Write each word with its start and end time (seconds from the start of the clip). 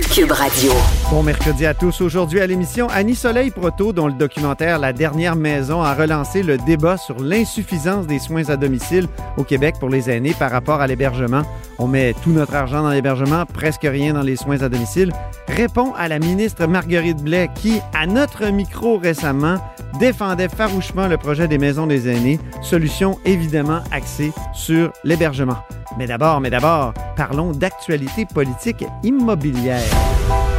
Cube 0.00 0.32
Radio. 0.32 0.72
Bon 1.10 1.22
mercredi 1.22 1.66
à 1.66 1.74
tous. 1.74 2.00
Aujourd'hui 2.00 2.40
à 2.40 2.46
l'émission, 2.46 2.88
Annie 2.88 3.14
Soleil 3.14 3.50
Proto, 3.50 3.92
dont 3.92 4.06
le 4.06 4.14
documentaire 4.14 4.78
La 4.78 4.94
dernière 4.94 5.36
maison 5.36 5.82
a 5.82 5.92
relancé 5.92 6.42
le 6.42 6.56
débat 6.56 6.96
sur 6.96 7.20
l'insuffisance 7.20 8.06
des 8.06 8.18
soins 8.18 8.48
à 8.48 8.56
domicile 8.56 9.06
au 9.36 9.44
Québec 9.44 9.74
pour 9.78 9.90
les 9.90 10.08
aînés 10.08 10.32
par 10.32 10.50
rapport 10.50 10.80
à 10.80 10.86
l'hébergement. 10.86 11.42
On 11.78 11.88
met 11.88 12.14
tout 12.24 12.30
notre 12.30 12.54
argent 12.54 12.82
dans 12.82 12.90
l'hébergement, 12.90 13.44
presque 13.44 13.82
rien 13.82 14.14
dans 14.14 14.22
les 14.22 14.36
soins 14.36 14.62
à 14.62 14.70
domicile. 14.70 15.12
Répond 15.46 15.92
à 15.92 16.08
la 16.08 16.18
ministre 16.18 16.66
Marguerite 16.66 17.22
Blais 17.22 17.50
qui, 17.54 17.78
à 17.92 18.06
notre 18.06 18.46
micro 18.46 18.96
récemment, 18.96 19.58
défendait 20.00 20.48
farouchement 20.48 21.06
le 21.06 21.18
projet 21.18 21.48
des 21.48 21.58
maisons 21.58 21.86
des 21.86 22.08
aînés, 22.08 22.40
solution 22.62 23.18
évidemment 23.26 23.82
axée 23.90 24.32
sur 24.54 24.90
l'hébergement. 25.04 25.58
Mais 25.98 26.06
d'abord, 26.06 26.40
mais 26.40 26.50
d'abord, 26.50 26.94
parlons 27.16 27.52
d'actualité 27.52 28.26
politique 28.26 28.84
immobilière. 29.02 29.81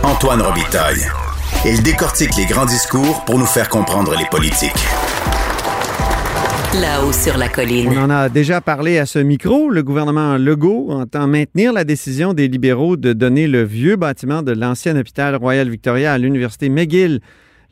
Antoine 0.03 0.41
Robitaille. 0.41 1.01
Il 1.65 1.81
décortique 1.81 2.35
les 2.37 2.45
grands 2.45 2.65
discours 2.65 3.23
pour 3.25 3.39
nous 3.39 3.45
faire 3.45 3.69
comprendre 3.69 4.15
les 4.17 4.25
politiques. 4.25 4.71
Là-haut 6.81 7.11
sur 7.11 7.37
la 7.37 7.49
colline. 7.49 7.89
On 7.95 8.03
en 8.03 8.09
a 8.09 8.29
déjà 8.29 8.59
parlé 8.59 8.97
à 8.97 9.05
ce 9.05 9.19
micro. 9.19 9.69
Le 9.69 9.83
gouvernement 9.83 10.37
Legault 10.37 10.89
entend 10.89 11.27
maintenir 11.27 11.71
la 11.71 11.83
décision 11.83 12.33
des 12.33 12.47
libéraux 12.47 12.97
de 12.97 13.13
donner 13.13 13.47
le 13.47 13.63
vieux 13.63 13.95
bâtiment 13.95 14.41
de 14.41 14.51
l'ancien 14.51 14.95
hôpital 14.97 15.35
Royal 15.35 15.69
Victoria 15.69 16.13
à 16.13 16.17
l'Université 16.17 16.69
McGill. 16.69 17.21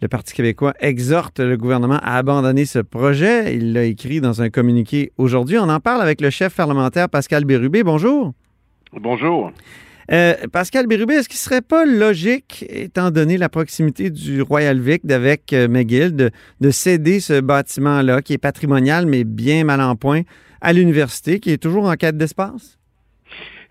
Le 0.02 0.08
Parti 0.08 0.34
québécois 0.34 0.74
exhorte 0.80 1.40
le 1.40 1.58
gouvernement 1.58 2.00
à 2.04 2.18
abandonner 2.18 2.66
ce 2.66 2.80
projet. 2.80 3.56
Il 3.56 3.74
l'a 3.74 3.84
écrit 3.84 4.22
dans 4.22 4.42
un 4.42 4.50
communiqué 4.50 5.12
aujourd'hui. 5.18 5.58
On 5.58 5.70
en 5.70 5.80
parle 5.80 6.02
avec 6.02 6.22
le 6.22 6.30
chef 6.30 6.56
parlementaire 6.56 7.10
Pascal 7.10 7.46
Bérubé. 7.46 7.84
Bonjour. 7.84 8.34
Bonjour. 8.94 9.52
Euh, 10.12 10.34
Pascal 10.52 10.88
Bérubé, 10.88 11.16
est-ce 11.16 11.30
qu'il 11.30 11.36
ne 11.36 11.40
serait 11.40 11.62
pas 11.62 11.86
logique, 11.86 12.66
étant 12.70 13.12
donné 13.12 13.38
la 13.38 13.50
proximité 13.50 14.10
du 14.10 14.42
Royal 14.42 14.80
Vic 14.80 15.10
avec 15.10 15.54
euh, 15.54 15.68
McGill, 15.68 16.16
de, 16.16 16.32
de 16.60 16.70
céder 16.72 17.20
ce 17.20 17.40
bâtiment-là, 17.40 18.22
qui 18.22 18.34
est 18.34 18.38
patrimonial, 18.38 19.06
mais 19.06 19.24
bien 19.24 19.64
mal 19.64 19.82
en 19.82 19.96
point, 19.96 20.22
à 20.62 20.74
l'université, 20.74 21.40
qui 21.40 21.52
est 21.52 21.62
toujours 21.62 21.86
en 21.86 21.96
quête 21.96 22.18
d'espace? 22.18 22.78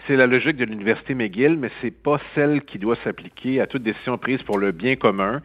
C'est 0.06 0.16
la 0.16 0.26
logique 0.26 0.56
de 0.56 0.64
l'Université 0.64 1.14
McGill, 1.14 1.56
mais 1.56 1.70
c'est 1.80 1.92
pas 1.92 2.20
celle 2.34 2.62
qui 2.62 2.78
doit 2.78 2.96
s'appliquer 3.04 3.60
à 3.60 3.66
toute 3.66 3.82
décision 3.82 4.18
prise 4.18 4.42
pour 4.42 4.58
le 4.58 4.72
bien 4.72 4.96
commun. 4.96 5.40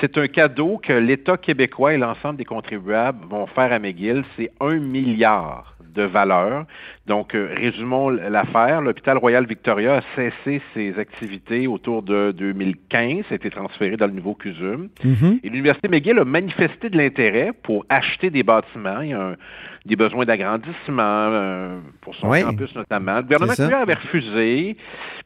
C'est 0.00 0.16
un 0.18 0.26
cadeau 0.26 0.78
que 0.82 0.92
l'État 0.92 1.36
québécois 1.36 1.94
et 1.94 1.98
l'ensemble 1.98 2.36
des 2.38 2.44
contribuables 2.44 3.24
vont 3.28 3.46
faire 3.46 3.72
à 3.72 3.78
McGill. 3.78 4.24
C'est 4.36 4.50
un 4.60 4.76
milliard 4.78 5.76
de 5.94 6.02
valeur. 6.04 6.64
Donc, 7.06 7.34
euh, 7.34 7.50
résumons 7.54 8.08
l'affaire. 8.08 8.80
L'hôpital 8.80 9.18
Royal 9.18 9.44
Victoria 9.46 9.96
a 9.98 10.00
cessé 10.16 10.62
ses 10.72 10.98
activités 10.98 11.66
autour 11.66 12.02
de 12.02 12.32
2015. 12.32 13.24
Ça 13.28 13.32
a 13.32 13.34
été 13.34 13.50
transféré 13.50 13.96
dans 13.98 14.06
le 14.06 14.12
nouveau 14.14 14.34
CUSUM. 14.34 14.88
Mhm. 15.04 15.40
Et 15.44 15.48
l'Université 15.50 15.88
McGill 15.88 16.18
a 16.18 16.24
manifesté 16.24 16.88
de 16.88 16.96
l'intérêt 16.96 17.50
pour 17.62 17.84
acheter 17.90 18.30
des 18.30 18.42
bâtiments. 18.42 19.02
Il 19.02 19.10
y 19.10 19.12
a 19.12 19.20
un- 19.20 19.36
des 19.84 19.96
besoins 19.96 20.24
d'agrandissement 20.24 21.02
euh, 21.32 21.80
pour 22.02 22.14
son 22.14 22.30
Oui. 22.30 22.42
campus 22.44 22.72
notamment. 22.76 23.16
Le 23.16 23.22
gouvernement 23.22 23.82
avait 23.82 23.94
refusé. 23.94 24.76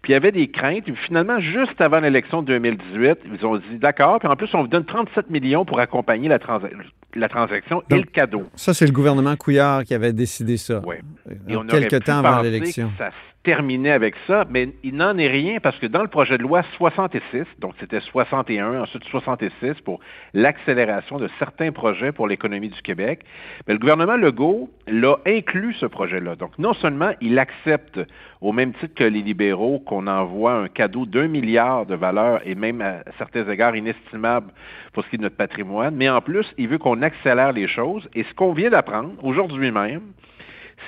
Puis 0.01 0.13
il 0.13 0.15
y 0.15 0.17
avait 0.17 0.33
des 0.33 0.49
craintes. 0.49 0.85
Finalement, 1.05 1.39
juste 1.41 1.79
avant 1.81 2.01
l'élection 2.01 2.41
de 2.41 2.47
2018, 2.47 3.19
ils 3.39 3.47
ont 3.47 3.59
dit 3.59 3.77
d'accord. 3.79 4.19
Puis 4.19 4.27
en 4.29 4.35
plus, 4.35 4.53
on 4.57 4.63
vous 4.63 4.69
donne 4.69 4.85
37 4.85 5.31
millions 5.31 5.65
pour 5.65 5.79
accompagner 5.81 6.29
la, 6.29 6.39
transa- 6.39 6.71
la 7.15 7.29
transaction 7.29 7.83
et 7.91 7.97
le 7.97 8.03
cadeau? 8.05 8.45
Ça, 8.55 8.75
c'est 8.75 8.87
le 8.87 8.93
gouvernement 8.93 9.37
Couillard 9.37 9.85
qui 9.85 9.95
avait 9.95 10.13
décidé 10.13 10.57
ça. 10.57 10.81
Ouais. 10.81 11.01
Et 11.49 11.57
on 11.57 11.61
aurait 11.69 11.87
quelques 11.87 12.05
temps 12.05 12.19
avant 12.25 12.43
l'élection. 12.43 12.91
ça 12.99 13.11
se 13.47 13.51
terminait 13.51 13.93
avec 13.93 14.15
ça, 14.27 14.45
mais 14.51 14.71
il 14.83 14.97
n'en 14.97 15.17
est 15.19 15.29
rien 15.29 15.59
parce 15.61 15.79
que 15.79 15.87
dans 15.87 16.03
le 16.03 16.09
projet 16.09 16.37
de 16.37 16.43
loi 16.43 16.63
66, 16.77 17.45
donc 17.59 17.75
c'était 17.79 18.01
61, 18.01 18.83
ensuite 18.83 19.05
66 19.05 19.81
pour 19.85 20.01
l'accélération 20.35 21.19
de 21.19 21.29
certains 21.39 21.71
projets 21.71 22.13
pour 22.13 22.27
l'économie 22.27 22.69
du 22.69 22.83
Québec, 22.83 23.21
le 23.67 23.79
gouvernement 23.79 24.17
Legault 24.17 24.69
l'a 24.89 25.17
inclus 25.27 25.75
ce 25.75 25.87
projet-là. 25.87 26.35
Donc 26.37 26.59
non 26.59 26.75
seulement 26.75 27.13
il 27.21 27.39
accepte 27.39 28.01
au 28.41 28.53
même 28.53 28.73
titre 28.75 28.95
que 28.95 29.05
les 29.05 29.23
libéraux 29.23 29.79
qu'on 29.79 30.07
envoie 30.07 30.55
un 30.55 30.69
cadeau 30.69 31.07
d'un 31.07 31.29
milliard 31.29 31.87
de 31.87 31.95
valeur 31.95 32.41
et 32.45 32.55
même 32.55 32.81
à 32.81 32.97
certains 33.19 33.49
égards 33.49 33.77
inestimable 33.77 34.53
pour 34.93 35.05
ce 35.05 35.11
qui 35.11 35.17
est 35.17 35.19
de 35.19 35.25
notre 35.25 35.37
patrimoine, 35.37 35.95
mais 35.95 36.09
en 36.09 36.21
plus, 36.21 36.47
il 36.59 36.69
veut 36.69 36.79
qu'on 36.79 37.03
accélère 37.03 37.53
les 37.53 37.69
choses. 37.69 38.09
Et 38.15 38.25
ce 38.25 38.35
qu'on 38.35 38.53
vient 38.53 38.71
d'apprendre 38.71 39.13
aujourd'hui 39.23 39.71
même, 39.71 40.03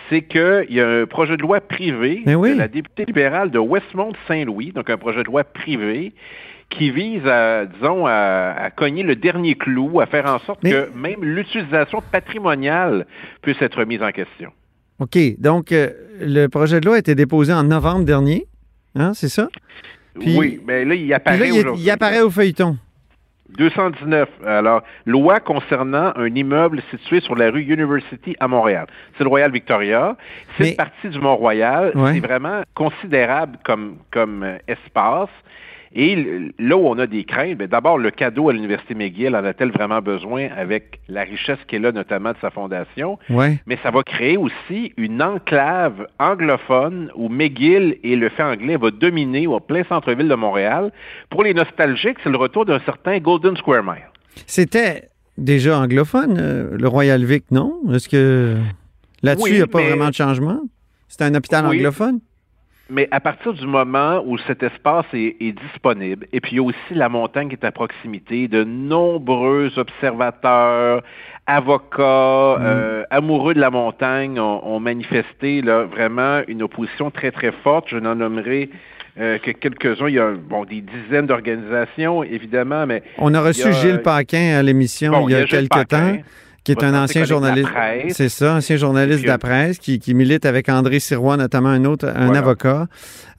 c'est 0.09 0.23
qu'il 0.23 0.67
y 0.71 0.81
a 0.81 0.89
un 0.89 1.07
projet 1.07 1.37
de 1.37 1.43
loi 1.43 1.61
privé 1.61 2.23
oui. 2.27 2.53
de 2.55 2.59
la 2.59 2.69
députée 2.69 3.05
libérale 3.05 3.51
de 3.51 3.59
Westmont-Saint-Louis, 3.59 4.73
donc 4.73 4.91
un 4.91 4.97
projet 4.97 5.21
de 5.23 5.27
loi 5.29 5.45
privé 5.45 6.13
qui 6.71 6.91
vise 6.91 7.27
à, 7.27 7.65
disons, 7.65 8.07
à, 8.07 8.55
à 8.59 8.71
cogner 8.71 9.03
le 9.03 9.17
dernier 9.17 9.55
clou, 9.55 10.01
à 10.01 10.07
faire 10.07 10.27
en 10.27 10.39
sorte 10.41 10.61
Mais- 10.63 10.71
que 10.71 10.91
même 10.95 11.25
l'utilisation 11.25 12.03
patrimoniale 12.13 13.07
puisse 13.43 13.61
être 13.63 13.83
mise 13.85 14.03
en 14.03 14.11
question. 14.11 14.51
OK. 14.99 15.17
Donc, 15.39 15.73
euh, 15.73 15.89
le 16.21 16.47
projet 16.49 16.81
de 16.81 16.87
loi 16.87 16.97
a 16.97 16.99
été 16.99 17.15
déposé 17.15 17.53
en 17.53 17.63
novembre 17.63 18.05
dernier. 18.05 18.47
Hein, 18.95 19.13
c'est 19.15 19.29
ça? 19.29 19.49
Puis- 20.21 20.37
oui, 20.37 20.61
mais 20.67 20.85
là, 20.85 20.95
il 20.95 21.13
apparaît 21.15 21.39
là, 21.39 21.73
il 21.77 21.91
apparaît 21.91 22.21
au 22.21 22.31
feuilleton. 22.31 22.77
219. 23.57 24.29
Alors, 24.47 24.83
loi 25.07 25.41
concernant 25.41 26.13
un 26.17 26.27
immeuble 26.35 26.83
situé 26.91 27.21
sur 27.21 27.35
la 27.35 27.51
rue 27.51 27.63
University 27.63 28.37
à 28.41 28.49
Montréal. 28.49 28.87
C'est 29.17 29.25
le 29.25 29.29
Royal 29.31 29.51
Victoria. 29.51 30.17
C'est 30.57 30.65
Mais- 30.65 30.75
partie 30.75 31.09
du 31.09 31.19
Mont-Royal. 31.19 31.93
Ouais. 31.95 32.15
C'est 32.15 32.21
vraiment 32.21 32.63
considérable 32.75 33.59
comme, 33.65 33.97
comme 34.11 34.43
euh, 34.43 34.59
espace. 34.69 35.31
Et 35.95 36.51
là 36.59 36.77
où 36.77 36.87
on 36.87 36.99
a 36.99 37.07
des 37.07 37.25
craintes, 37.25 37.57
ben, 37.59 37.67
d'abord, 37.67 37.99
le 37.99 38.11
cadeau 38.11 38.51
à 38.51 38.53
l'Université 38.53 38.95
McGill 38.95 39.35
en 39.35 39.45
a-t-elle 39.45 39.71
vraiment 39.71 40.01
besoin 40.01 40.49
avec 40.57 41.01
la 41.09 41.23
richesse 41.23 41.59
qu'elle 41.67 41.87
a 41.87 41.93
notamment 41.93 42.33
de 42.33 42.37
sa 42.41 42.51
fondation? 42.51 43.19
Oui. 43.31 43.59
Mais 43.67 43.79
ça 43.83 43.91
va 43.91 44.03
créer 44.03 44.37
aussi 44.37 44.93
une 44.97 45.23
enclave 45.23 46.07
anglophone 46.19 47.11
où 47.15 47.29
McGill 47.29 47.97
et 48.03 48.17
le 48.17 48.29
fait 48.29 48.43
anglais 48.43 48.77
va 48.77 48.91
dominer 48.91 49.47
au 49.47 49.61
plein 49.61 49.83
centre-ville 49.85 50.29
de 50.29 50.35
Montréal. 50.35 50.93
Pour 51.31 51.43
les 51.43 51.55
nostalgiques, 51.55 52.19
c'est 52.23 52.31
le 52.31 52.37
retour 52.39 52.65
d'un 52.67 52.81
certain 52.81 53.19
Golden 53.19 53.57
Square 53.57 53.83
Mile. 53.83 54.09
C'était 54.47 55.09
déjà 55.37 55.79
anglophone, 55.81 56.37
euh, 56.39 56.77
le 56.79 56.89
Royal 56.89 57.25
Vic, 57.25 57.45
non? 57.51 57.81
Est-ce 57.93 58.09
que 58.09 58.57
là-dessus, 59.23 59.45
Oui, 59.45 59.51
il 59.53 59.57
n'y 59.57 59.63
a 59.63 59.67
pas 59.67 59.79
mais- 59.79 59.89
vraiment 59.91 60.09
de 60.11 60.15
changement? 60.15 60.61
C'est 61.09 61.23
un 61.23 61.35
hôpital 61.35 61.65
Oui. 61.67 61.77
anglophone? 61.79 62.21
Mais 62.91 63.07
à 63.11 63.21
partir 63.21 63.53
du 63.53 63.67
moment 63.67 64.23
où 64.25 64.39
cet 64.39 64.63
espace 64.63 65.05
est, 65.13 65.37
est 65.41 65.53
disponible, 65.53 66.27
et 66.33 66.41
puis 66.41 66.53
il 66.53 66.57
y 66.57 66.59
a 66.59 66.63
aussi 66.63 66.95
la 66.95 67.09
montagne 67.09 67.49
qui 67.49 67.55
est 67.55 67.65
à 67.65 67.71
proximité, 67.71 68.49
de 68.49 68.65
nombreux 68.65 69.79
observateurs, 69.79 71.03
avocats, 71.47 72.03
euh, 72.03 73.05
amoureux 73.11 73.55
de 73.55 73.61
la 73.61 73.71
montagne 73.71 74.39
ont, 74.39 74.67
ont 74.67 74.81
manifesté 74.81 75.63
là, 75.63 75.85
vraiment 75.85 76.43
une 76.47 76.63
opposition 76.63 77.11
très 77.11 77.31
très 77.31 77.53
forte. 77.53 77.87
Je 77.89 77.97
n'en 77.97 78.15
nommerai 78.15 78.71
euh, 79.19 79.39
que 79.39 79.51
quelques-uns. 79.51 80.09
Il 80.09 80.15
y 80.15 80.19
a 80.19 80.33
bon, 80.33 80.65
des 80.65 80.83
dizaines 80.83 81.27
d'organisations, 81.27 82.23
évidemment, 82.23 82.87
mais 82.87 83.03
On 83.19 83.35
a 83.35 83.41
reçu 83.41 83.67
a, 83.67 83.73
Gilles 83.73 84.03
Paquin 84.03 84.59
à 84.59 84.63
l'émission 84.63 85.11
bon, 85.11 85.29
il 85.29 85.33
y 85.33 85.35
a, 85.35 85.45
quelques 85.45 85.89
temps, 85.89 86.19
qui 86.75 86.85
est 86.85 86.85
un 86.85 86.95
ancien 87.03 87.25
journaliste. 87.25 87.69
C'est 88.11 88.29
ça, 88.29 88.57
ancien 88.57 88.77
journaliste 88.77 89.23
de 89.23 89.27
la 89.27 89.39
presse 89.39 89.79
qui, 89.79 89.99
qui 89.99 90.13
milite 90.13 90.45
avec 90.45 90.69
André 90.69 91.01
Sirois, 91.01 91.37
notamment 91.37 91.71
un 91.71 91.85
autre, 91.87 92.07
un 92.15 92.27
Voilà. 92.27 92.41
avocat. 92.41 92.87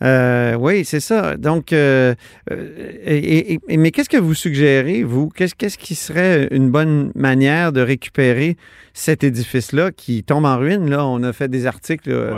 Euh, 0.03 0.55
oui, 0.55 0.85
c'est 0.85 0.99
ça. 0.99 1.37
Donc, 1.37 1.71
euh, 1.73 2.15
euh, 2.51 2.67
et- 3.05 3.53
et- 3.53 3.59
et- 3.67 3.77
mais 3.77 3.91
qu'est-ce 3.91 4.09
que 4.09 4.17
vous 4.17 4.33
suggérez, 4.33 5.03
vous? 5.03 5.29
Qu'est-ce 5.29 5.53
qu'est-ce 5.55 5.77
qui 5.77 5.93
serait 5.95 6.47
une 6.51 6.71
bonne 6.71 7.11
manière 7.15 7.71
de 7.71 7.81
récupérer 7.81 8.55
cet 8.93 9.23
édifice-là 9.23 9.91
qui 9.91 10.23
tombe 10.23 10.45
en 10.45 10.57
ruine? 10.57 10.89
Là, 10.89 11.05
on 11.05 11.21
a 11.23 11.33
fait 11.33 11.49
des 11.49 11.67
articles 11.67 12.09
Ouais. 12.09 12.33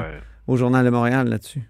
au 0.47 0.57
Journal 0.57 0.83
de 0.83 0.89
Montréal 0.89 1.29
là-dessus. 1.29 1.61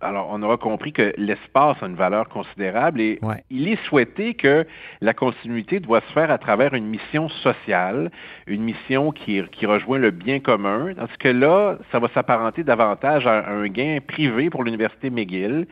Alors, 0.00 0.28
on 0.30 0.42
aura 0.42 0.56
compris 0.56 0.92
que 0.92 1.12
l'espace 1.16 1.82
a 1.82 1.86
une 1.86 1.96
valeur 1.96 2.28
considérable 2.28 3.00
et 3.00 3.18
Ouais. 3.22 3.42
il 3.50 3.66
est 3.68 3.82
souhaité 3.86 4.34
que 4.34 4.64
la 5.00 5.12
continuité 5.12 5.80
doit 5.80 6.00
se 6.02 6.12
faire 6.12 6.30
à 6.30 6.38
travers 6.38 6.74
une 6.74 6.86
mission 6.86 7.28
sociale, 7.28 8.10
une 8.46 8.62
mission 8.62 9.10
qui, 9.10 9.42
qui 9.50 9.66
rejoint 9.66 9.98
le 9.98 10.12
bien 10.12 10.38
commun. 10.38 10.92
Dans 10.94 11.08
ce 11.08 11.18
que 11.18 11.28
là, 11.28 11.78
ça 11.90 11.98
va 11.98 12.08
s'apparenter 12.14 12.62
davantage 12.62 13.26
à 13.26 13.48
un 13.50 13.66
gain 13.66 13.98
privé 14.06 14.50
pour 14.50 14.62
l'Université 14.62 15.10
McGill, 15.10 15.66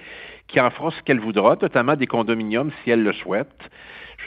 qui 0.48 0.60
en 0.60 0.70
fera 0.70 0.90
ce 0.90 1.02
qu'elle 1.02 1.20
voudra, 1.20 1.56
notamment 1.60 1.94
des 1.94 2.06
condominiums 2.08 2.72
si 2.82 2.90
elle 2.90 3.04
le 3.04 3.12
souhaite. 3.12 3.70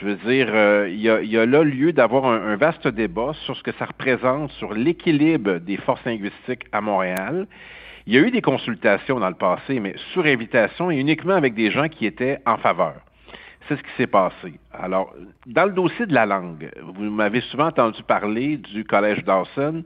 Je 0.00 0.06
veux 0.06 0.16
dire, 0.16 0.46
euh, 0.50 0.88
il, 0.88 1.00
y 1.00 1.10
a, 1.10 1.20
il 1.20 1.30
y 1.30 1.36
a 1.36 1.44
là 1.44 1.62
lieu 1.62 1.92
d'avoir 1.92 2.24
un, 2.24 2.40
un 2.52 2.56
vaste 2.56 2.88
débat 2.88 3.32
sur 3.44 3.54
ce 3.54 3.62
que 3.62 3.72
ça 3.72 3.84
représente 3.84 4.50
sur 4.52 4.72
l'équilibre 4.72 5.58
des 5.58 5.76
forces 5.76 6.04
linguistiques 6.06 6.64
à 6.72 6.80
Montréal. 6.80 7.46
Il 8.10 8.14
y 8.14 8.18
a 8.18 8.22
eu 8.22 8.32
des 8.32 8.42
consultations 8.42 9.20
dans 9.20 9.28
le 9.28 9.36
passé, 9.36 9.78
mais 9.78 9.94
sur 10.12 10.26
invitation 10.26 10.90
et 10.90 10.96
uniquement 10.96 11.34
avec 11.34 11.54
des 11.54 11.70
gens 11.70 11.86
qui 11.86 12.06
étaient 12.06 12.40
en 12.44 12.56
faveur. 12.56 12.96
C'est 13.68 13.76
ce 13.76 13.82
qui 13.84 13.90
s'est 13.96 14.08
passé. 14.08 14.58
Alors, 14.72 15.14
dans 15.46 15.66
le 15.66 15.70
dossier 15.70 16.06
de 16.06 16.12
la 16.12 16.26
langue, 16.26 16.72
vous 16.82 17.04
m'avez 17.04 17.40
souvent 17.42 17.66
entendu 17.66 18.02
parler 18.02 18.56
du 18.56 18.82
Collège 18.82 19.22
Dawson 19.22 19.84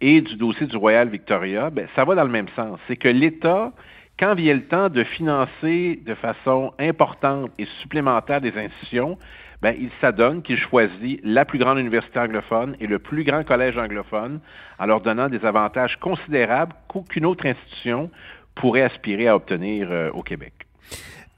et 0.00 0.20
du 0.20 0.36
dossier 0.36 0.68
du 0.68 0.76
Royal 0.76 1.08
Victoria. 1.08 1.68
Ben, 1.70 1.88
ça 1.96 2.04
va 2.04 2.14
dans 2.14 2.22
le 2.22 2.30
même 2.30 2.46
sens. 2.54 2.78
C'est 2.86 2.94
que 2.94 3.08
l'État, 3.08 3.72
quand 4.20 4.36
vient 4.36 4.54
le 4.54 4.66
temps 4.66 4.88
de 4.88 5.02
financer 5.02 6.00
de 6.06 6.14
façon 6.14 6.72
importante 6.78 7.50
et 7.58 7.66
supplémentaire 7.82 8.40
des 8.40 8.56
institutions, 8.56 9.18
ben, 9.64 9.74
il 9.80 9.88
s'adonne 9.98 10.42
qu'il 10.42 10.58
choisit 10.58 11.20
la 11.24 11.46
plus 11.46 11.58
grande 11.58 11.78
université 11.78 12.18
anglophone 12.18 12.76
et 12.80 12.86
le 12.86 12.98
plus 12.98 13.24
grand 13.24 13.44
collège 13.44 13.78
anglophone 13.78 14.40
en 14.78 14.84
leur 14.84 15.00
donnant 15.00 15.30
des 15.30 15.42
avantages 15.46 15.98
considérables 15.98 16.74
qu'aucune 16.86 17.24
autre 17.24 17.46
institution 17.46 18.10
pourrait 18.54 18.82
aspirer 18.82 19.26
à 19.26 19.34
obtenir 19.34 19.88
euh, 19.90 20.10
au 20.10 20.22
Québec. 20.22 20.52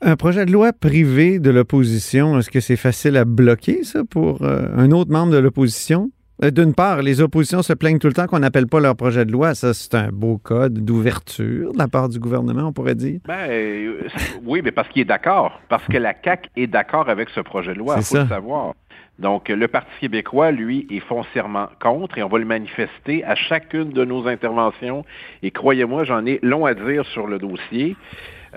Un 0.00 0.16
projet 0.16 0.44
de 0.44 0.50
loi 0.50 0.72
privé 0.72 1.38
de 1.38 1.50
l'opposition, 1.50 2.36
est-ce 2.36 2.50
que 2.50 2.58
c'est 2.58 2.74
facile 2.74 3.16
à 3.16 3.24
bloquer, 3.24 3.84
ça, 3.84 4.02
pour 4.04 4.42
euh, 4.42 4.70
un 4.76 4.90
autre 4.90 5.12
membre 5.12 5.32
de 5.32 5.38
l'opposition? 5.38 6.10
Euh, 6.44 6.50
d'une 6.50 6.74
part, 6.74 7.00
les 7.00 7.22
oppositions 7.22 7.62
se 7.62 7.72
plaignent 7.72 7.98
tout 7.98 8.08
le 8.08 8.12
temps 8.12 8.26
qu'on 8.26 8.40
n'appelle 8.40 8.66
pas 8.66 8.80
leur 8.80 8.94
projet 8.94 9.24
de 9.24 9.32
loi. 9.32 9.54
Ça, 9.54 9.72
c'est 9.72 9.94
un 9.94 10.08
beau 10.08 10.36
code 10.36 10.84
d'ouverture 10.84 11.72
de 11.72 11.78
la 11.78 11.88
part 11.88 12.08
du 12.08 12.18
gouvernement, 12.18 12.68
on 12.68 12.72
pourrait 12.72 12.94
dire. 12.94 13.20
Ben, 13.26 13.48
euh, 13.48 14.02
oui, 14.44 14.60
mais 14.62 14.70
parce 14.70 14.88
qu'il 14.88 15.02
est 15.02 15.06
d'accord. 15.06 15.60
Parce 15.68 15.84
que 15.86 15.96
la 15.96 16.14
CAQ 16.22 16.50
est 16.56 16.66
d'accord 16.66 17.08
avec 17.08 17.30
ce 17.30 17.40
projet 17.40 17.72
de 17.72 17.78
loi, 17.78 17.96
il 17.98 18.04
faut 18.04 18.18
le 18.18 18.26
savoir. 18.26 18.74
Donc, 19.18 19.48
le 19.48 19.66
Parti 19.66 19.90
québécois, 19.98 20.50
lui, 20.50 20.86
est 20.90 21.00
foncièrement 21.00 21.68
contre 21.80 22.18
et 22.18 22.22
on 22.22 22.28
va 22.28 22.38
le 22.38 22.44
manifester 22.44 23.24
à 23.24 23.34
chacune 23.34 23.90
de 23.90 24.04
nos 24.04 24.28
interventions. 24.28 25.06
Et 25.42 25.50
croyez-moi, 25.50 26.04
j'en 26.04 26.26
ai 26.26 26.38
long 26.42 26.66
à 26.66 26.74
dire 26.74 27.06
sur 27.06 27.26
le 27.26 27.38
dossier. 27.38 27.96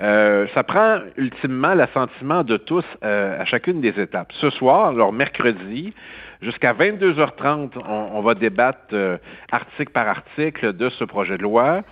Euh, 0.02 0.46
ça 0.54 0.62
prend 0.62 0.98
ultimement 1.16 1.72
l'assentiment 1.72 2.44
de 2.44 2.58
tous 2.58 2.84
à 3.00 3.44
chacune 3.46 3.80
des 3.80 3.98
étapes. 3.98 4.32
Ce 4.32 4.50
soir, 4.50 4.88
alors 4.88 5.14
mercredi, 5.14 5.94
Jusqu'à 6.42 6.72
22h30, 6.72 7.72
on, 7.86 8.22
va 8.22 8.34
débattre 8.34 8.94
euh, 8.94 9.18
article 9.52 9.92
par 9.92 10.08
article 10.08 10.72
de 10.72 10.88
ce 10.88 11.04
projet 11.04 11.36
de 11.36 11.42
loi, 11.42 11.82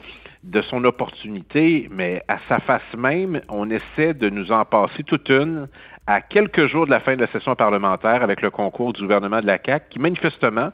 de 0.43 0.63
son 0.63 0.85
opportunité, 0.85 1.89
mais 1.91 2.23
à 2.29 2.39
sa 2.49 2.59
face 2.61 2.81
même, 2.97 3.43
on 3.51 3.69
essaie 3.69 4.15
de 4.15 4.31
nous 4.31 4.51
en 4.51 4.65
passer 4.65 5.03
toute 5.03 5.29
une 5.29 5.69
à 6.07 6.23
quelques 6.23 6.67
jours 6.67 6.87
de 6.87 6.91
la 6.91 7.01
fin 7.01 7.15
de 7.15 7.21
la 7.21 7.27
session 7.27 7.55
parlementaire 7.57 8.23
avec 8.23 8.41
le 8.41 8.51
concours 8.51 8.95
du 8.95 9.03
gouvernement 9.03 9.41
de 9.43 9.47
la 9.47 9.59
CAQ, 9.63 9.85
qui 9.91 9.99
manifestement 9.99 10.71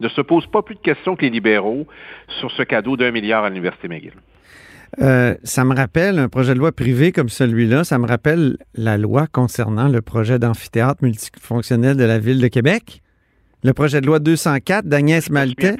ne 0.00 0.08
se 0.08 0.22
pose 0.22 0.46
pas 0.46 0.62
plus 0.62 0.76
de 0.76 0.80
questions 0.80 1.14
que 1.14 1.22
les 1.22 1.30
libéraux 1.30 1.86
sur 2.40 2.50
ce 2.52 2.62
cadeau 2.62 2.96
d'un 2.96 3.10
milliard 3.10 3.44
à 3.44 3.50
l'Université 3.50 3.88
McGill. 3.88 4.14
Euh, 5.02 5.34
ça 5.44 5.66
me 5.66 5.76
rappelle 5.76 6.18
un 6.18 6.30
projet 6.30 6.54
de 6.54 6.58
loi 6.58 6.72
privé 6.72 7.12
comme 7.12 7.28
celui-là, 7.28 7.84
ça 7.84 7.98
me 7.98 8.06
rappelle 8.06 8.56
la 8.74 8.96
loi 8.96 9.26
concernant 9.26 9.88
le 9.88 10.00
projet 10.00 10.38
d'amphithéâtre 10.38 11.04
multifonctionnel 11.04 11.98
de 11.98 12.04
la 12.04 12.18
Ville 12.18 12.40
de 12.40 12.48
Québec 12.48 13.02
le 13.64 13.72
projet 13.72 14.00
de 14.00 14.06
loi 14.06 14.18
204 14.18 14.86
d'Agnès 14.86 15.30
Maltais 15.30 15.76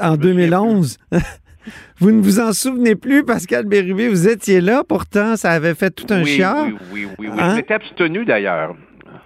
en 0.00 0.16
2011. 0.16 0.98
vous 1.98 2.10
ne 2.10 2.20
vous 2.20 2.40
en 2.40 2.52
souvenez 2.52 2.94
plus, 2.94 3.24
Pascal 3.24 3.66
Bérubé, 3.66 4.08
vous 4.08 4.28
étiez 4.28 4.60
là, 4.60 4.82
pourtant 4.88 5.36
ça 5.36 5.50
avait 5.50 5.74
fait 5.74 5.90
tout 5.90 6.06
un 6.10 6.22
oui, 6.22 6.40
Oui, 6.42 6.74
oui, 6.92 7.08
oui, 7.18 7.28
oui. 7.32 7.38
Hein? 7.38 7.60
abstenu 7.68 8.24
d'ailleurs. 8.24 8.76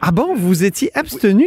Ah 0.00 0.10
bon, 0.10 0.34
vous 0.34 0.64
étiez 0.64 0.90
abstenu? 0.94 1.46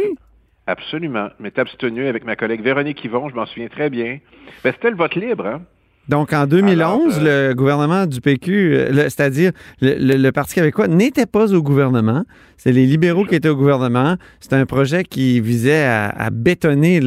Absolument. 0.66 1.28
Je 1.38 1.42
m'étais 1.42 1.60
abstenu 1.60 2.06
avec 2.06 2.24
ma 2.24 2.36
collègue 2.36 2.62
Véronique 2.62 3.04
Yvon, 3.04 3.28
je 3.28 3.34
m'en 3.34 3.46
souviens 3.46 3.68
très 3.68 3.90
bien. 3.90 4.18
Ben, 4.64 4.72
c'était 4.72 4.90
le 4.90 4.96
vote 4.96 5.14
libre, 5.14 5.46
hein? 5.46 5.62
Donc, 6.08 6.32
en 6.32 6.46
2011, 6.46 7.18
euh, 7.18 7.48
le 7.48 7.54
gouvernement 7.54 8.06
du 8.06 8.20
PQ, 8.20 8.74
euh, 8.74 9.02
c'est-à-dire 9.04 9.50
le, 9.80 10.30
Parti 10.30 10.54
québécois, 10.54 10.86
n'était 10.86 11.26
pas 11.26 11.52
au 11.52 11.62
gouvernement. 11.62 12.24
C'est 12.56 12.72
les 12.72 12.86
libéraux 12.86 13.24
qui 13.24 13.34
étaient 13.34 13.48
au 13.48 13.56
gouvernement. 13.56 14.16
C'était 14.40 14.56
un 14.56 14.66
projet 14.66 15.02
qui 15.02 15.40
visait 15.40 15.84
à, 15.84 16.30
bétonner 16.32 17.00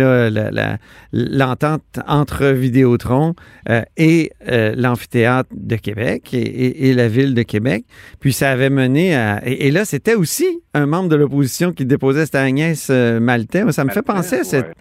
l'entente 1.13 1.81
entre 2.07 2.47
Vidéotron 2.47 3.33
euh, 3.69 3.81
et 3.97 4.31
l'amphithéâtre 4.75 5.49
de 5.55 5.75
Québec 5.75 6.33
et, 6.33 6.93
la 6.93 7.07
ville 7.07 7.33
de 7.33 7.41
Québec. 7.41 7.85
Puis 8.19 8.33
ça 8.33 8.51
avait 8.51 8.69
mené 8.69 9.15
à... 9.15 9.41
Et, 9.45 9.71
là, 9.71 9.85
c'était 9.85 10.15
aussi 10.15 10.61
un 10.73 10.85
membre 10.85 11.09
de 11.09 11.15
l'opposition 11.15 11.71
qui 11.71 11.85
déposait, 11.85 12.25
c'était 12.25 12.37
Agnès 12.37 12.89
Maltais. 12.89 13.71
Ça 13.71 13.83
me 13.85 13.89
fait 13.89 14.03
penser 14.03 14.39
à 14.39 14.43
cette... 14.43 14.75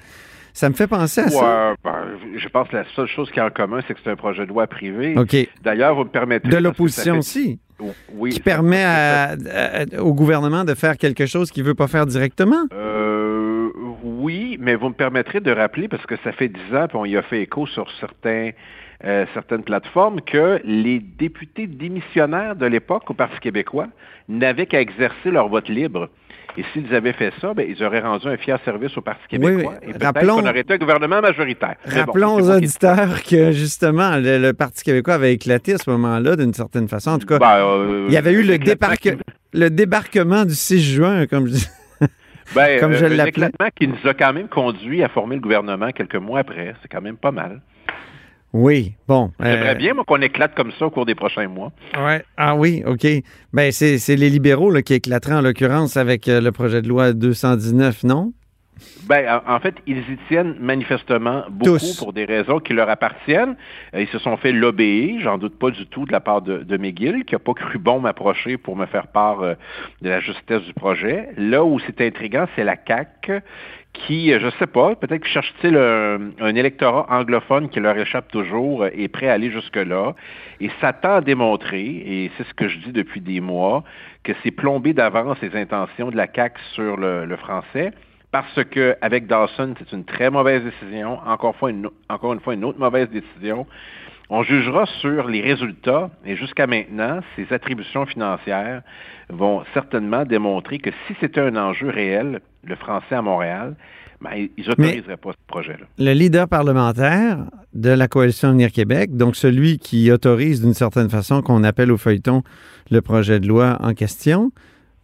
Ça 0.58 0.68
me 0.68 0.74
fait 0.74 0.88
penser 0.88 1.20
à 1.20 1.28
ça. 1.28 1.74
Ben, 1.84 2.04
je 2.36 2.48
pense 2.48 2.66
que 2.66 2.74
la 2.74 2.84
seule 2.96 3.06
chose 3.06 3.30
qui 3.30 3.38
est 3.38 3.42
en 3.42 3.50
commun, 3.50 3.78
c'est 3.86 3.94
que 3.94 4.00
c'est 4.02 4.10
un 4.10 4.16
projet 4.16 4.44
de 4.44 4.48
loi 4.48 4.66
privé. 4.66 5.14
D'ailleurs, 5.62 5.94
vous 5.94 6.02
me 6.02 6.08
permettez... 6.08 6.48
De 6.48 6.56
l'opposition 6.56 7.18
aussi. 7.18 7.60
Oui. 8.12 8.30
Qui 8.30 8.40
permet 8.40 8.84
au 10.00 10.12
gouvernement 10.14 10.64
de 10.64 10.74
faire 10.74 10.96
quelque 10.96 11.26
chose 11.26 11.52
qu'il 11.52 11.62
ne 11.62 11.68
veut 11.68 11.76
pas 11.76 11.86
faire 11.86 12.06
directement. 12.06 12.66
Euh, 12.72 13.68
oui, 14.02 14.58
mais 14.60 14.74
vous 14.74 14.88
me 14.88 14.94
permettrez 14.94 15.38
de 15.38 15.52
rappeler, 15.52 15.86
parce 15.86 16.04
que 16.06 16.16
ça 16.24 16.32
fait 16.32 16.48
dix 16.48 16.74
ans, 16.74 16.88
puis 16.88 16.96
on 16.96 17.04
y 17.04 17.16
a 17.16 17.22
fait 17.22 17.40
écho 17.42 17.64
sur 17.68 17.88
certains... 18.00 18.50
Euh, 19.04 19.26
certaines 19.32 19.62
plateformes 19.62 20.20
que 20.22 20.60
les 20.64 20.98
députés 20.98 21.68
démissionnaires 21.68 22.56
de 22.56 22.66
l'époque 22.66 23.08
au 23.08 23.14
Parti 23.14 23.38
québécois 23.38 23.86
n'avaient 24.28 24.66
qu'à 24.66 24.80
exercer 24.80 25.30
leur 25.30 25.48
vote 25.48 25.68
libre. 25.68 26.08
Et 26.56 26.64
s'ils 26.72 26.92
avaient 26.94 27.12
fait 27.12 27.32
ça, 27.40 27.54
ben, 27.54 27.66
ils 27.68 27.82
auraient 27.84 28.00
rendu 28.00 28.26
un 28.26 28.36
fier 28.36 28.58
service 28.64 28.96
au 28.96 29.00
Parti 29.00 29.22
québécois. 29.28 29.74
et 29.82 29.92
peut-être 29.92 30.26
qu'on 30.26 30.46
aurait 30.46 30.60
été 30.60 30.74
un 30.74 30.78
gouvernement 30.78 31.20
majoritaire. 31.20 31.76
Rappelons 31.84 32.34
aux 32.34 32.50
auditeurs 32.50 33.22
que, 33.22 33.52
justement, 33.52 34.16
le, 34.16 34.52
Parti 34.52 34.82
québécois 34.82 35.14
avait 35.14 35.34
éclaté 35.34 35.74
à 35.74 35.78
ce 35.78 35.88
moment-là, 35.90 36.36
d'une 36.36 36.54
certaine 36.54 36.88
façon. 36.88 37.10
En 37.10 37.18
tout 37.18 37.26
cas, 37.26 37.38
ben, 37.38 37.58
euh, 37.58 38.06
il 38.08 38.14
y 38.14 38.16
avait 38.16 38.32
eu 38.32 38.42
le, 38.42 38.58
le 39.52 39.70
débarquement 39.70 40.44
du 40.44 40.54
6 40.54 40.80
juin, 40.80 41.26
comme 41.26 41.46
je 41.46 41.52
dis. 41.52 41.68
Ben, 42.54 42.80
comme 42.80 42.94
je 42.94 43.04
euh, 43.04 43.70
qui 43.78 43.88
nous 43.88 44.08
a 44.08 44.14
quand 44.14 44.32
même 44.32 44.48
conduit 44.48 45.02
à 45.04 45.08
former 45.10 45.34
le 45.34 45.42
gouvernement 45.42 45.90
quelques 45.90 46.16
mois 46.16 46.40
après. 46.40 46.74
C'est 46.80 46.88
quand 46.88 47.02
même 47.02 47.18
pas 47.18 47.30
mal. 47.30 47.60
Oui, 48.52 48.94
bon. 49.06 49.30
J'aimerais 49.40 49.72
euh, 49.72 49.74
bien, 49.74 49.94
moi, 49.94 50.04
qu'on 50.06 50.22
éclate 50.22 50.54
comme 50.54 50.72
ça 50.78 50.86
au 50.86 50.90
cours 50.90 51.04
des 51.04 51.14
prochains 51.14 51.48
mois. 51.48 51.70
Ouais. 51.98 52.24
Ah 52.36 52.54
oui, 52.54 52.82
OK. 52.86 53.06
Ben, 53.52 53.72
c'est 53.72 54.16
les 54.16 54.30
libéraux 54.30 54.72
qui 54.82 54.94
éclateraient, 54.94 55.34
en 55.34 55.42
l'occurrence, 55.42 55.96
avec 55.96 56.28
euh, 56.28 56.40
le 56.40 56.50
projet 56.50 56.80
de 56.80 56.88
loi 56.88 57.12
219, 57.12 58.04
non? 58.04 58.32
Ben, 59.02 59.40
en 59.46 59.58
fait, 59.58 59.74
ils 59.86 59.98
y 59.98 60.16
tiennent 60.28 60.54
manifestement 60.60 61.42
beaucoup 61.50 61.94
pour 61.98 62.12
des 62.12 62.24
raisons 62.24 62.60
qui 62.60 62.74
leur 62.74 62.88
appartiennent. 62.88 63.56
Euh, 63.94 64.02
ils 64.02 64.08
se 64.08 64.18
sont 64.18 64.36
fait 64.36 64.52
l'obéir, 64.52 65.20
j'en 65.20 65.36
doute 65.36 65.58
pas 65.58 65.70
du 65.70 65.84
tout, 65.86 66.06
de 66.06 66.12
la 66.12 66.20
part 66.20 66.42
de, 66.42 66.58
de 66.58 66.76
McGill, 66.76 67.24
qui 67.24 67.34
n'a 67.34 67.40
pas 67.40 67.54
cru 67.54 67.78
bon 67.78 68.00
m'approcher 68.00 68.56
pour 68.56 68.76
me 68.76 68.86
faire 68.86 69.08
part 69.08 69.40
de 69.40 70.08
la 70.08 70.20
justesse 70.20 70.62
du 70.62 70.72
projet. 70.72 71.30
Là 71.36 71.64
où 71.64 71.78
c'est 71.80 72.00
intriguant, 72.00 72.46
c'est 72.56 72.64
la 72.64 72.76
CAQ 72.76 73.42
qui, 73.92 74.32
euh, 74.32 74.38
je 74.40 74.48
sais 74.58 74.66
pas, 74.66 74.94
peut-être 74.94 75.24
cherche-t-il 75.26 75.76
un, 75.76 76.54
électorat 76.54 77.06
anglophone 77.10 77.68
qui 77.68 77.80
leur 77.80 77.96
échappe 77.96 78.28
toujours 78.30 78.86
et 78.86 79.04
euh, 79.04 79.08
prêt 79.08 79.28
à 79.28 79.34
aller 79.34 79.50
jusque-là, 79.50 80.14
et 80.60 80.70
s'attend 80.80 81.16
à 81.16 81.20
démontrer, 81.20 81.84
et 81.84 82.30
c'est 82.36 82.46
ce 82.46 82.54
que 82.54 82.68
je 82.68 82.78
dis 82.78 82.92
depuis 82.92 83.20
des 83.20 83.40
mois, 83.40 83.84
que 84.22 84.32
c'est 84.42 84.50
plombé 84.50 84.92
d'avance 84.92 85.38
les 85.42 85.54
intentions 85.56 86.10
de 86.10 86.16
la 86.16 86.26
CAQ 86.32 86.60
sur 86.74 86.96
le, 86.96 87.36
français, 87.36 87.92
parce 88.30 88.62
que 88.64 88.96
avec 89.00 89.26
Dawson, 89.26 89.74
c'est 89.78 89.92
une 89.92 90.04
très 90.04 90.30
mauvaise 90.30 90.62
décision, 90.62 91.18
encore, 91.26 91.56
fois 91.56 91.70
encore 92.08 92.34
une 92.34 92.40
fois 92.40 92.54
une 92.54 92.64
autre 92.64 92.78
mauvaise 92.78 93.08
décision. 93.10 93.66
On 94.30 94.42
jugera 94.42 94.84
sur 95.00 95.26
les 95.26 95.40
résultats 95.40 96.10
et 96.26 96.36
jusqu'à 96.36 96.66
maintenant, 96.66 97.20
ces 97.34 97.50
attributions 97.52 98.04
financières 98.04 98.82
vont 99.30 99.64
certainement 99.72 100.24
démontrer 100.24 100.78
que 100.78 100.90
si 101.06 101.14
c'était 101.20 101.40
un 101.40 101.56
enjeu 101.56 101.88
réel, 101.88 102.40
le 102.62 102.76
français 102.76 103.14
à 103.14 103.22
Montréal, 103.22 103.74
ben, 104.20 104.30
ils 104.34 104.68
n'autoriseraient 104.68 105.16
pas 105.16 105.30
ce 105.32 105.46
projet-là. 105.46 105.86
Le 105.98 106.12
leader 106.12 106.48
parlementaire 106.48 107.38
de 107.72 107.90
la 107.90 108.08
Coalition 108.08 108.48
Avenir 108.48 108.72
Québec, 108.72 109.16
donc 109.16 109.36
celui 109.36 109.78
qui 109.78 110.10
autorise 110.10 110.60
d'une 110.60 110.74
certaine 110.74 111.08
façon 111.08 111.40
qu'on 111.40 111.64
appelle 111.64 111.92
au 111.92 111.96
feuilleton 111.96 112.42
le 112.90 113.00
projet 113.00 113.40
de 113.40 113.46
loi 113.46 113.78
en 113.80 113.94
question, 113.94 114.50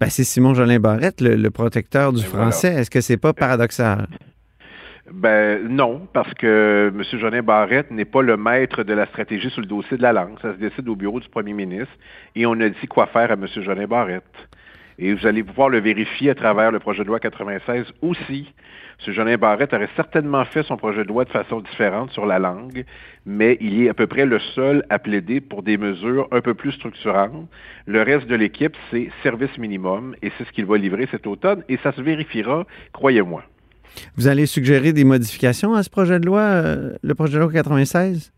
ben, 0.00 0.11
c'est 0.11 0.25
Simon 0.25 0.52
Jolin 0.54 0.81
Barrette, 0.81 1.21
le, 1.21 1.50
protecteur 1.50 2.12
du 2.12 2.23
français. 2.23 2.75
Est-ce 2.75 2.90
que 2.90 3.00
c'est 3.00 3.16
pas 3.16 3.33
paradoxal? 3.33 4.07
Ben 5.12 5.68
non, 5.68 6.08
parce 6.14 6.32
que 6.32 6.90
M. 6.94 7.02
Jolin 7.20 7.42
Barrette 7.42 7.90
n'est 7.90 8.06
pas 8.06 8.23
le 8.23 8.38
maître 8.38 8.84
de 8.84 8.94
la 8.94 9.04
stratégie 9.06 9.50
sur 9.50 9.61
le 9.61 9.66
dossier 9.66 9.99
de 9.99 10.02
la 10.02 10.14
langue. 10.14 10.38
Ça 10.40 10.54
se 10.54 10.58
décide 10.58 10.88
au 10.88 10.96
bureau 10.96 11.20
du 11.20 11.28
premier 11.28 11.52
ministre 11.52 11.92
et 12.34 12.46
on 12.46 12.58
a 12.61 12.68
dit 12.70 12.87
quoi 12.88 13.06
faire 13.06 13.30
à 13.30 13.34
M. 13.34 13.46
Jolin 13.46 13.87
Barrette. 13.87 14.25
Et 14.99 15.12
vous 15.12 15.26
allez 15.26 15.42
pouvoir 15.42 15.68
le 15.68 15.80
vérifier 15.80 16.30
à 16.30 16.34
travers 16.34 16.70
le 16.70 16.78
projet 16.78 17.02
de 17.02 17.08
loi 17.08 17.20
96 17.20 17.92
aussi. 18.00 18.54
M. 19.06 19.12
Jolin 19.12 19.37
Barrette 19.37 19.75
aurait 19.75 19.90
certainement 19.94 20.46
fait 20.46 20.62
son 20.62 20.78
projet 20.78 21.02
de 21.02 21.08
loi 21.08 21.26
de 21.26 21.30
façon 21.30 21.61
différente 21.61 22.11
sur 22.12 22.25
la 22.25 22.38
langue, 22.38 22.87
mais 23.26 23.58
il 23.61 23.82
est 23.82 23.90
à 23.90 23.94
peu 23.94 24.06
près 24.06 24.25
le 24.25 24.38
seul 24.38 24.87
à 24.88 24.99
plaider 24.99 25.42
pour 25.42 25.62
des 25.62 25.76
mesures 25.76 26.28
un 26.30 26.40
peu 26.40 26.54
plus 26.54 26.73
structurantes. 26.73 27.46
Le 27.87 28.00
reste 28.00 28.26
de 28.26 28.37
l'équipe, 28.37 28.76
c'est 28.90 29.11
service 29.23 29.58
minimum, 29.58 30.14
et 30.23 30.30
c'est 30.38 30.44
ce 30.44 30.52
qu'il 30.52 30.64
va 30.64 30.78
livrer 30.78 31.08
cet 31.11 31.26
automne, 31.26 31.62
et 31.68 31.76
ça 31.82 31.92
se 31.92 32.00
vérifiera, 32.00 32.64
croyez-moi. 32.92 33.42
Vous 34.16 34.28
allez 34.28 34.46
suggérer 34.46 34.92
des 34.92 35.04
modifications 35.04 35.74
à 35.74 35.82
ce 35.82 35.90
projet 35.90 36.18
de 36.20 36.26
loi, 36.26 36.40
euh, 36.40 36.92
le 37.02 37.14
projet 37.14 37.34
de 37.34 37.38
loi 37.40 37.52
96? 37.52 38.32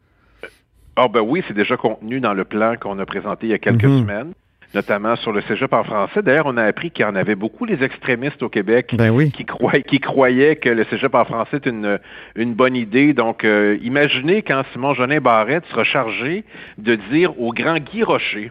Ah 0.96 1.08
ben 1.08 1.20
oui, 1.20 1.42
c'est 1.46 1.54
déjà 1.54 1.76
contenu 1.76 2.20
dans 2.20 2.32
le 2.34 2.44
plan 2.44 2.74
qu'on 2.80 2.98
a 2.98 3.06
présenté 3.06 3.46
il 3.46 3.50
y 3.50 3.54
a 3.54 3.58
quelques 3.58 3.84
Mhm. 3.84 4.00
semaines, 4.00 4.32
notamment 4.74 5.14
sur 5.16 5.30
le 5.32 5.42
cégep 5.42 5.72
en 5.74 5.84
français. 5.84 6.22
D'ailleurs, 6.22 6.46
on 6.46 6.56
a 6.56 6.64
appris 6.64 6.90
qu'il 6.90 7.04
y 7.04 7.08
en 7.08 7.14
avait 7.16 7.34
beaucoup, 7.34 7.66
les 7.66 7.82
extrémistes 7.82 8.42
au 8.42 8.48
Québec, 8.48 8.94
Ben 8.96 9.10
oui. 9.10 9.30
qui, 9.30 9.44
croyaient, 9.44 9.82
qui 9.82 10.00
croyaient 10.00 10.56
que 10.56 10.70
le 10.70 10.84
cégep 10.84 11.14
en 11.14 11.24
français 11.26 11.56
est 11.58 11.66
une, 11.66 11.98
une 12.34 12.54
bonne 12.54 12.76
idée. 12.76 13.12
Donc, 13.12 13.44
euh, 13.44 13.76
imaginez 13.82 14.40
quand 14.42 14.62
Simon 14.72 14.94
Jolin 14.94 15.20
Barrette 15.20 15.64
sera 15.70 15.84
chargé 15.84 16.44
de 16.78 16.94
dire 17.12 17.38
au 17.40 17.52
grand 17.52 17.78
Guy 17.78 18.02
Rocher, 18.02 18.50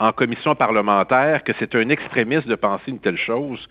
en 0.00 0.10
commission 0.10 0.56
parlementaire, 0.56 1.44
que 1.44 1.52
c'est 1.60 1.76
un 1.76 1.88
extrémiste 1.90 2.48
de 2.48 2.56
penser 2.56 2.82
une 2.88 2.98
telle 2.98 3.16
chose. 3.18 3.68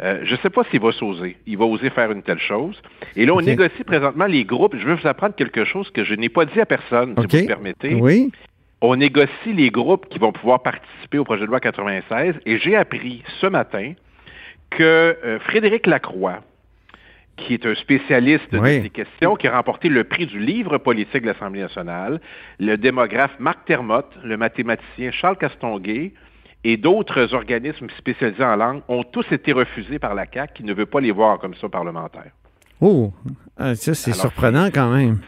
Euh, 0.00 0.20
je 0.24 0.32
ne 0.32 0.38
sais 0.38 0.50
pas 0.50 0.62
s'il 0.70 0.80
va 0.80 0.92
s'oser. 0.92 1.36
Il 1.46 1.58
va 1.58 1.64
oser 1.64 1.90
faire 1.90 2.10
une 2.12 2.22
telle 2.22 2.38
chose. 2.38 2.80
Et 3.16 3.26
là, 3.26 3.34
on 3.34 3.40
négocie 3.40 3.82
présentement 3.84 4.26
les 4.26 4.44
groupes. 4.44 4.76
Je 4.76 4.86
vais 4.86 4.94
vous 4.94 5.06
apprendre 5.08 5.34
quelque 5.34 5.64
chose 5.64 5.90
que 5.90 6.04
je 6.04 6.14
n'ai 6.14 6.28
pas 6.28 6.44
dit 6.44 6.60
à 6.60 6.66
personne, 6.66 7.14
si 7.28 7.36
vous 7.36 7.42
me 7.42 7.46
permettez. 7.48 7.94
Oui. 7.94 8.30
On 8.80 8.94
négocie 8.94 9.52
les 9.52 9.70
groupes 9.70 10.08
qui 10.08 10.20
vont 10.20 10.30
pouvoir 10.30 10.62
participer 10.62 11.18
au 11.18 11.24
projet 11.24 11.40
de 11.42 11.46
loi 11.46 11.58
96 11.58 12.36
et 12.46 12.58
j'ai 12.58 12.76
appris 12.76 13.24
ce 13.40 13.46
matin 13.48 13.94
que 14.70 14.84
euh, 15.24 15.40
Frédéric 15.40 15.88
Lacroix, 15.88 16.44
qui 17.36 17.54
est 17.54 17.66
un 17.66 17.74
spécialiste 17.74 18.46
Oui. 18.52 18.78
de 18.78 18.82
ces 18.84 18.90
questions, 18.90 19.34
qui 19.34 19.48
a 19.48 19.56
remporté 19.56 19.88
le 19.88 20.04
prix 20.04 20.26
du 20.26 20.38
livre 20.38 20.78
politique 20.78 21.22
de 21.22 21.26
l'Assemblée 21.26 21.60
nationale, 21.60 22.20
le 22.60 22.76
démographe 22.76 23.34
Marc 23.40 23.64
Termotte, 23.64 24.12
le 24.22 24.36
mathématicien 24.36 25.10
Charles 25.10 25.38
Castonguay 25.38 26.12
et 26.64 26.76
d'autres 26.76 27.34
organismes 27.34 27.88
spécialisés 27.98 28.44
en 28.44 28.56
langue 28.56 28.82
ont 28.88 29.02
tous 29.04 29.26
été 29.30 29.52
refusés 29.52 29.98
par 29.98 30.14
la 30.14 30.26
CAQ 30.32 30.54
qui 30.54 30.64
ne 30.64 30.74
veut 30.74 30.86
pas 30.86 31.00
les 31.00 31.12
voir 31.12 31.30
en 31.30 31.38
commission 31.38 31.68
parlementaire. 31.68 32.32
Oh, 32.80 33.12
ah, 33.56 33.74
ça, 33.74 33.94
c'est 33.94 34.12
surprenant 34.12 34.68
quand 34.72 34.90
même. 34.90 35.18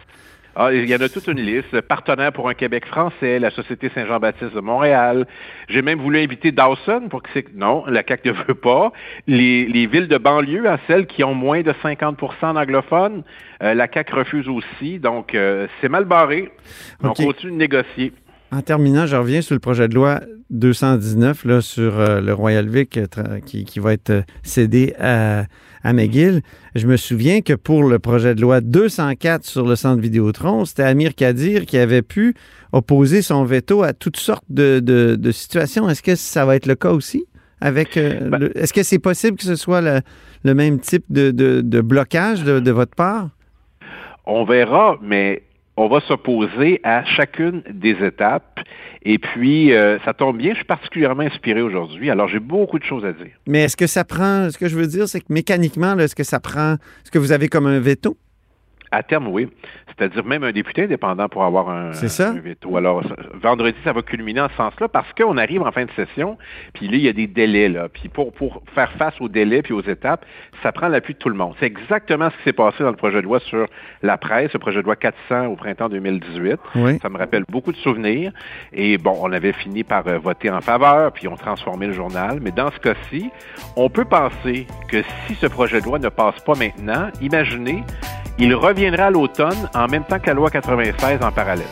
Ah, 0.57 0.73
il 0.73 0.89
y 0.89 0.95
en 0.95 1.01
a 1.01 1.09
toute 1.09 1.29
une 1.29 1.41
liste. 1.41 1.81
Partenaire 1.83 2.33
pour 2.33 2.49
un 2.49 2.55
Québec 2.55 2.85
français, 2.87 3.39
la 3.39 3.51
Société 3.51 3.91
Saint-Jean-Baptiste 3.95 4.53
de 4.53 4.61
Montréal. 4.61 5.27
J'ai 5.69 5.81
même 5.81 6.01
voulu 6.01 6.19
inviter 6.21 6.51
Dawson 6.51 7.07
pour 7.09 7.23
que 7.23 7.29
c'est... 7.33 7.55
Non, 7.55 7.85
la 7.87 8.03
CAQ 8.07 8.29
ne 8.29 8.35
veut 8.49 8.55
pas. 8.55 8.93
Les, 9.27 9.67
les 9.67 9.87
villes 9.87 10.09
de 10.09 10.19
banlieue, 10.19 10.69
à 10.69 10.79
celles 10.87 11.07
qui 11.07 11.23
ont 11.23 11.35
moins 11.35 11.63
de 11.63 11.73
50% 11.73 12.55
d'anglophones, 12.55 13.23
euh, 13.63 13.75
la 13.75 13.89
CAQ 13.93 14.15
refuse 14.15 14.49
aussi. 14.49 14.99
Donc, 14.99 15.35
euh, 15.35 15.69
c'est 15.81 15.89
mal 15.89 16.05
barré. 16.05 16.53
On 17.03 17.15
continue 17.15 17.53
de 17.53 17.57
négocier. 17.57 18.13
En 18.51 18.63
terminant, 18.63 19.07
je 19.07 19.17
reviens 19.17 19.43
sur 19.43 19.55
le 19.55 19.61
projet 19.61 19.87
de 19.87 19.95
loi 19.95 20.21
219 20.51 21.45
là, 21.45 21.61
sur 21.61 21.99
euh, 21.99 22.21
le 22.21 22.33
Royal 22.35 22.69
Vic 22.69 22.97
euh, 22.99 23.07
qui, 23.45 23.65
qui 23.65 23.79
va 23.81 23.93
être 23.93 24.11
euh, 24.11 24.23
cédé 24.43 24.95
à, 24.99 25.45
à 25.83 25.93
McGill. 25.93 26.43
Je 26.75 26.87
me 26.87 26.97
souviens 26.97 27.41
que 27.41 27.53
pour 27.55 27.85
le 27.85 27.99
projet 27.99 28.35
de 28.35 28.41
loi 28.41 28.61
204 28.61 29.45
sur 29.45 29.67
le 29.67 29.77
centre 29.77 30.01
Vidéotron, 30.01 30.65
c'était 30.65 30.83
Amir 30.83 31.15
Kadir 31.15 31.67
qui 31.67 31.79
avait 31.79 32.03
pu 32.03 32.35
opposer 32.73 33.23
son 33.23 33.45
veto 33.45 33.83
à 33.83 33.93
toutes 33.93 34.19
sortes 34.19 34.45
de, 34.49 34.81
de- 34.81 35.17
de 35.17 35.31
situations. 35.33 35.89
Est-ce 35.89 36.03
que 36.03 36.15
ça 36.17 36.45
va 36.45 36.57
être 36.57 36.67
le 36.67 36.75
cas 36.77 36.91
aussi? 36.91 37.25
Avec, 37.61 37.97
euh, 37.97 38.31
Ben- 38.31 38.51
Est-ce 38.55 38.73
que 38.73 38.83
c'est 38.83 38.99
possible 38.99 39.37
que 39.37 39.45
ce 39.45 39.57
soit 39.57 39.81
le, 39.81 40.01
le 40.45 40.55
même 40.55 40.81
type 40.81 41.05
de, 41.11 41.31
de- 41.31 41.61
de 41.61 41.81
blocage 41.81 42.43
de, 42.45 42.59
de 42.61 42.71
votre 42.71 42.95
part? 42.95 43.29
On 44.27 44.45
verra, 44.45 44.97
mais 45.03 45.43
on 45.77 45.89
va 45.89 46.01
s'opposer 46.01 46.81
à 46.85 47.05
chacune 47.05 47.63
des 47.71 47.97
étapes. 48.05 48.61
Et 49.03 49.19
puis, 49.19 49.73
euh, 49.73 49.99
ça 50.05 50.13
tombe 50.13 50.37
bien, 50.37 50.51
je 50.51 50.57
suis 50.57 50.65
particulièrement 50.65 51.23
inspiré 51.23 51.63
aujourd'hui. 51.63 52.11
Alors, 52.11 52.29
j'ai 52.29 52.39
beaucoup 52.39 52.79
de 52.79 52.85
choses 52.85 53.05
à 53.05 53.13
dire. 53.13 53.33
Mais 53.47 53.63
est-ce 53.65 53.77
que 53.77 53.87
ça 53.87 54.05
prend, 54.05 54.51
ce 54.51 54.59
que 54.59 54.69
je 54.69 54.77
veux 54.77 54.87
dire, 54.87 55.09
c'est 55.09 55.21
que 55.21 55.33
mécaniquement, 55.33 55.99
est-ce 55.99 56.15
que 56.15 56.25
ça 56.25 56.39
prend, 56.39 56.75
est-ce 56.75 57.11
que 57.11 57.19
vous 57.19 57.33
avez 57.33 57.49
comme 57.49 57.67
un 57.67 57.81
veto? 57.81 58.17
À 58.91 59.03
terme, 59.03 59.29
oui. 59.29 59.49
C'est-à-dire 60.01 60.25
même 60.25 60.45
un 60.45 60.53
député 60.53 60.85
indépendant 60.85 61.29
pour 61.29 61.45
avoir 61.45 61.69
un, 61.69 61.93
C'est 61.93 62.09
ça. 62.09 62.31
un 62.31 62.41
veto. 62.41 62.75
Alors, 62.79 63.03
vendredi, 63.35 63.77
ça 63.85 63.93
va 63.93 64.01
culminer 64.01 64.41
en 64.41 64.49
ce 64.49 64.55
sens-là 64.55 64.89
parce 64.89 65.13
qu'on 65.13 65.37
arrive 65.37 65.61
en 65.61 65.71
fin 65.73 65.85
de 65.85 65.91
session, 65.91 66.39
puis 66.73 66.89
là, 66.89 66.95
il 66.97 67.03
y 67.03 67.09
a 67.09 67.13
des 67.13 67.27
délais. 67.27 67.69
Là. 67.69 67.89
Puis 67.93 68.09
pour, 68.09 68.33
pour 68.33 68.63
faire 68.75 68.91
face 68.93 69.13
aux 69.21 69.29
délais 69.29 69.61
puis 69.61 69.75
aux 69.75 69.83
étapes, 69.83 70.25
ça 70.63 70.73
prend 70.73 70.89
l'appui 70.89 71.13
de 71.13 71.19
tout 71.19 71.29
le 71.29 71.35
monde. 71.35 71.55
C'est 71.61 71.67
exactement 71.67 72.31
ce 72.31 72.37
qui 72.39 72.45
s'est 72.45 72.53
passé 72.55 72.83
dans 72.83 72.91
le 72.91 72.97
projet 72.97 73.19
de 73.19 73.27
loi 73.27 73.41
sur 73.41 73.67
la 74.03 74.17
presse, 74.17 74.53
le 74.55 74.59
projet 74.59 74.79
de 74.79 74.85
loi 74.85 74.97
400 74.97 75.47
au 75.49 75.57
printemps 75.57 75.91
2018. 75.91 76.57
Oui. 76.77 76.99
Ça 77.03 77.11
me 77.11 77.19
rappelle 77.19 77.45
beaucoup 77.51 77.73
de 77.73 77.77
souvenirs. 77.77 78.33
Et 78.73 78.97
bon, 78.97 79.19
on 79.21 79.31
avait 79.33 79.53
fini 79.53 79.85
par 79.85 80.07
euh, 80.07 80.17
voter 80.19 80.51
en 80.51 80.63
faveur, 80.63 81.13
puis 81.13 81.29
on 81.29 81.37
transformé 81.37 81.87
le 81.89 81.93
journal. 81.93 82.39
Mais 82.41 82.53
dans 82.53 82.71
ce 82.71 82.79
cas-ci, 82.79 83.31
on 83.77 83.91
peut 83.91 84.05
penser 84.05 84.67
que 84.89 85.03
si 85.27 85.35
ce 85.35 85.47
projet 85.47 85.81
de 85.81 85.85
loi 85.87 85.99
ne 85.99 86.09
passe 86.09 86.41
pas 86.41 86.55
maintenant, 86.55 87.09
imaginez, 87.21 87.83
il 88.41 88.55
reviendra 88.55 89.05
à 89.05 89.11
l'automne 89.11 89.69
en 89.75 89.87
même 89.87 90.05
temps 90.05 90.19
que 90.19 90.27
la 90.27 90.35
loi 90.35 90.51
96 90.51 91.21
en 91.23 91.31
parallèle. 91.31 91.67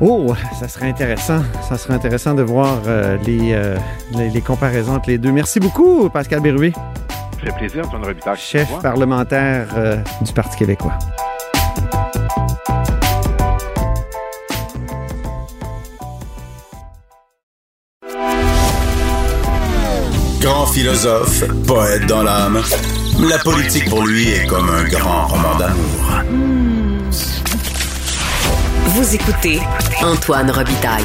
Oh, 0.00 0.34
ça 0.58 0.66
serait 0.66 0.88
intéressant. 0.88 1.42
Ça 1.68 1.78
serait 1.78 1.94
intéressant 1.94 2.34
de 2.34 2.42
voir 2.42 2.80
euh, 2.86 3.16
les, 3.24 3.52
euh, 3.52 3.76
les, 4.16 4.30
les 4.30 4.40
comparaisons 4.40 4.96
entre 4.96 5.08
les 5.10 5.18
deux. 5.18 5.30
Merci 5.30 5.60
beaucoup, 5.60 6.08
Pascal 6.10 6.40
Bérubé, 6.40 6.72
Ça 6.72 7.46
fait 7.46 7.56
plaisir, 7.56 7.86
Antoine 7.86 8.04
Robitaille. 8.04 8.36
Chef 8.36 8.68
parlementaire 8.82 9.68
euh, 9.76 9.96
du 10.20 10.32
Parti 10.32 10.56
québécois. 10.58 10.98
Grand 20.40 20.66
philosophe, 20.66 21.44
poète 21.68 22.06
dans 22.06 22.24
l'âme, 22.24 22.60
la 23.28 23.38
politique 23.38 23.88
pour 23.88 24.06
lui 24.06 24.28
est 24.28 24.46
comme 24.46 24.68
un 24.68 24.84
grand 24.88 25.26
roman 25.26 25.56
d'amour. 25.58 26.22
Vous 28.86 29.14
écoutez 29.14 29.58
Antoine 30.02 30.50
Robitaille, 30.50 31.04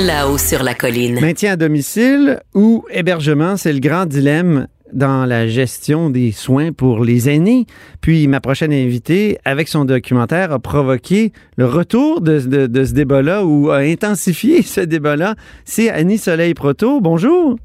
là-haut 0.00 0.38
sur 0.38 0.62
la 0.62 0.74
colline. 0.74 1.20
Maintien 1.20 1.52
à 1.52 1.56
domicile 1.56 2.40
ou 2.54 2.84
hébergement, 2.90 3.56
c'est 3.56 3.72
le 3.72 3.80
grand 3.80 4.06
dilemme 4.06 4.66
dans 4.92 5.24
la 5.24 5.46
gestion 5.46 6.10
des 6.10 6.32
soins 6.32 6.72
pour 6.72 7.04
les 7.04 7.28
aînés. 7.30 7.66
Puis 8.00 8.26
ma 8.26 8.40
prochaine 8.40 8.72
invitée, 8.72 9.38
avec 9.44 9.68
son 9.68 9.84
documentaire, 9.84 10.50
a 10.52 10.58
provoqué 10.58 11.32
le 11.56 11.66
retour 11.66 12.20
de, 12.20 12.40
de- 12.40 12.66
de 12.66 12.84
ce 12.84 12.92
débat-là 12.92 13.44
ou 13.44 13.70
a 13.70 13.76
intensifié 13.78 14.62
ce 14.64 14.80
débat-là. 14.80 15.36
C'est 15.64 15.90
Annie 15.90 16.18
Soleil 16.18 16.54
Proto. 16.54 17.00
Bonjour. 17.00 17.56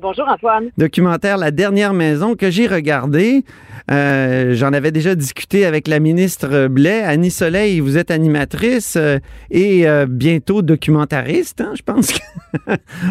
Bonjour 0.00 0.28
Antoine. 0.28 0.70
documentaire 0.78 1.38
La 1.38 1.50
dernière 1.50 1.92
maison 1.92 2.36
que 2.36 2.52
j'ai 2.52 2.68
regardé. 2.68 3.42
Euh, 3.90 4.54
J'en 4.54 4.72
avais 4.72 4.92
déjà 4.92 5.16
discuté 5.16 5.66
avec 5.66 5.88
la 5.88 5.98
ministre 5.98 6.68
Blais. 6.68 7.02
Annie 7.02 7.32
Soleil, 7.32 7.80
vous 7.80 7.98
êtes 7.98 8.12
animatrice 8.12 8.94
euh, 8.96 9.18
et 9.50 9.88
euh, 9.88 10.06
bientôt 10.08 10.62
documentariste, 10.62 11.62
hein, 11.62 11.72
je 11.74 11.82
pense 11.82 12.12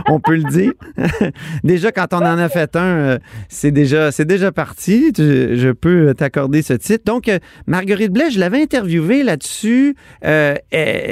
qu'on 0.05 0.19
peut 0.21 0.35
le 0.35 0.49
dire. 0.49 0.71
déjà, 1.65 1.91
quand 1.91 2.13
on 2.13 2.19
en 2.19 2.37
a 2.37 2.47
fait 2.47 2.73
un, 2.77 3.17
c'est 3.49 3.71
déjà, 3.71 4.11
déjà 4.11 4.53
parti. 4.53 5.11
Je 5.17 5.71
peux 5.73 6.13
t'accorder 6.13 6.61
ce 6.61 6.73
titre. 6.73 7.03
Donc, 7.05 7.29
Marguerite 7.65 8.13
Blais, 8.13 8.31
je 8.31 8.39
l'avais 8.39 8.61
interviewée 8.61 9.23
là-dessus, 9.23 9.95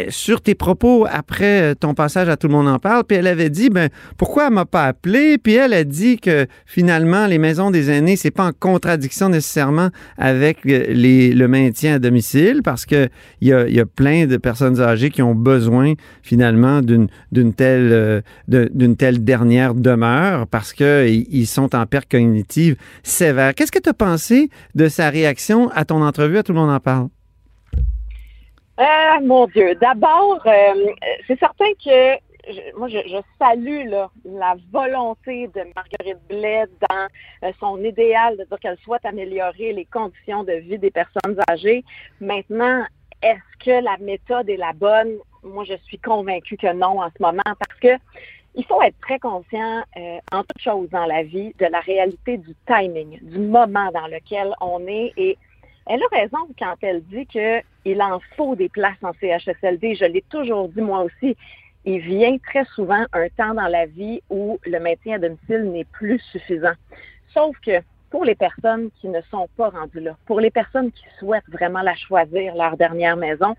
sur 0.10 0.42
tes 0.42 0.56
propos 0.56 1.06
après 1.10 1.76
ton 1.76 1.94
passage 1.94 2.30
à 2.30 2.38
Tout 2.38 2.48
le 2.48 2.54
monde 2.54 2.70
en 2.70 2.80
parle. 2.80 3.04
Puis 3.04 3.18
elle 3.18 3.28
avait 3.28 3.50
dit, 3.50 3.70
ben, 3.70 3.90
pourquoi 4.18 4.48
elle 4.48 4.54
m'a 4.54 4.66
pas 4.66 4.86
appelé? 4.86 5.38
Puis 5.38 5.65
a 5.74 5.84
dit 5.84 6.18
que 6.18 6.48
finalement, 6.66 7.28
les 7.28 7.38
maisons 7.38 7.72
des 7.72 7.90
aînés, 7.92 8.16
c'est 8.16 8.32
pas 8.32 8.46
en 8.48 8.52
contradiction 8.52 9.30
nécessairement 9.30 9.90
avec 10.18 10.66
euh, 10.66 10.86
le 10.90 11.48
maintien 11.48 11.96
à 11.96 12.00
domicile 12.00 12.62
parce 12.64 12.86
que 12.86 13.10
il 13.42 13.48
y 13.50 13.54
a, 13.54 13.86
plein 13.86 14.26
de 14.26 14.38
personnes 14.38 14.82
âgées 14.82 15.10
qui 15.10 15.22
ont 15.22 15.36
besoin 15.36 15.94
finalement 16.22 16.82
d'une 16.82 17.08
euh, 17.62 18.22
telle 18.98 19.24
dernière 19.24 19.74
demeure 19.74 20.48
parce 20.48 20.74
que 20.74 21.08
i- 21.08 21.28
ils 21.32 21.48
sont 21.48 21.76
en 21.76 21.86
perte 21.86 22.10
cognitive 22.10 22.76
sévère. 23.04 23.54
Qu'est-ce 23.56 23.72
que 23.72 23.80
tu 23.80 23.90
as 23.90 23.94
pensé 23.94 24.50
de 24.76 24.88
sa 24.88 25.10
réaction 25.10 25.70
à 25.74 25.86
ton 25.86 26.02
entrevue? 26.02 26.38
À 26.38 26.44
Tout 26.44 26.54
le 26.54 26.60
monde 26.60 26.72
en 26.72 26.80
parle? 26.80 27.08
Euh, 28.80 28.84
mon 29.24 29.48
Dieu. 29.48 29.74
D'abord, 29.80 30.42
euh, 30.46 30.52
c'est 31.28 31.40
certain 31.40 31.72
que 31.84 32.16
moi, 32.78 32.88
je, 32.88 33.22
salue 33.40 33.90
la 34.24 34.56
volonté 34.72 35.48
de 35.48 35.62
Marguerite 35.76 36.22
Blais 36.28 36.66
dans 36.90 37.08
euh, 37.44 37.52
son 37.60 37.84
idéal 37.84 38.38
de 38.38 38.44
dire 38.44 38.60
qu'elle 38.60 38.78
souhaite 38.80 39.06
améliorer 39.06 39.74
les 39.74 39.86
conditions 39.86 40.44
de 40.44 40.54
vie 40.54 40.78
des 40.78 40.92
personnes 40.92 41.38
âgées. 41.50 41.84
Maintenant, 42.20 42.86
est-ce 43.22 43.66
que 43.66 43.84
la 43.84 43.98
méthode 43.98 44.50
est 44.50 44.58
la 44.58 44.74
bonne? 44.74 45.18
Moi, 45.44 45.64
je 45.64 45.76
suis 45.86 46.00
convaincue 46.00 46.58
que 46.58 46.72
non 46.74 47.02
en 47.02 47.10
ce 47.10 47.22
moment 47.22 47.44
parce 47.44 47.80
que 47.80 48.02
il 48.58 48.66
faut 48.66 48.82
être 48.82 49.00
très 49.02 49.20
conscient 49.20 49.84
euh, 49.98 50.18
en 50.32 50.44
toute 50.44 50.62
chose 50.62 50.90
dans 50.90 51.06
la 51.06 51.24
vie 51.24 51.54
de 51.60 51.66
la 51.66 51.82
réalité 51.82 52.38
du 52.38 52.56
timing, 52.66 53.20
du 53.22 53.40
moment 53.40 53.92
dans 53.92 54.08
lequel 54.08 54.54
on 54.62 54.88
est 54.88 55.12
et 55.18 55.38
elle 55.88 56.02
a 56.02 56.16
raison 56.16 56.38
quand 56.58 56.76
elle 56.82 57.04
dit 57.04 57.28
qu'il 57.28 58.02
en 58.02 58.20
faut 58.36 58.56
des 58.56 58.70
places 58.70 58.98
en 59.04 59.12
CHSLD. 59.14 59.96
Je 59.96 60.06
l'ai 60.06 60.24
toujours 60.30 60.70
dit 60.70 60.82
moi 60.82 61.04
aussi. 61.04 61.36
Il 61.86 62.00
vient 62.00 62.38
très 62.40 62.66
souvent 62.66 63.06
un 63.14 63.28
temps 63.38 63.54
dans 63.54 63.68
la 63.68 63.86
vie 63.86 64.22
où 64.30 64.60
le 64.66 64.80
maintien 64.80 65.16
à 65.16 65.20
domicile 65.20 65.72
n'est 65.72 65.86
plus 65.86 66.20
suffisant. 66.32 66.74
Sauf 67.32 67.56
que 67.60 67.80
pour 68.10 68.26
les 68.26 68.34
personnes 68.34 68.90
qui 69.00 69.08
ne 69.08 69.22
sont 69.30 69.48
pas 69.56 69.70
rendues 69.70 70.00
là, 70.00 70.18
pour 70.26 70.40
les 70.40 70.50
personnes 70.50 70.92
qui 70.92 71.06
souhaitent 71.20 71.50
vraiment 71.50 71.82
la 71.82 71.96
choisir, 71.96 72.56
leur 72.56 72.76
dernière 72.76 73.18
maison, 73.18 73.56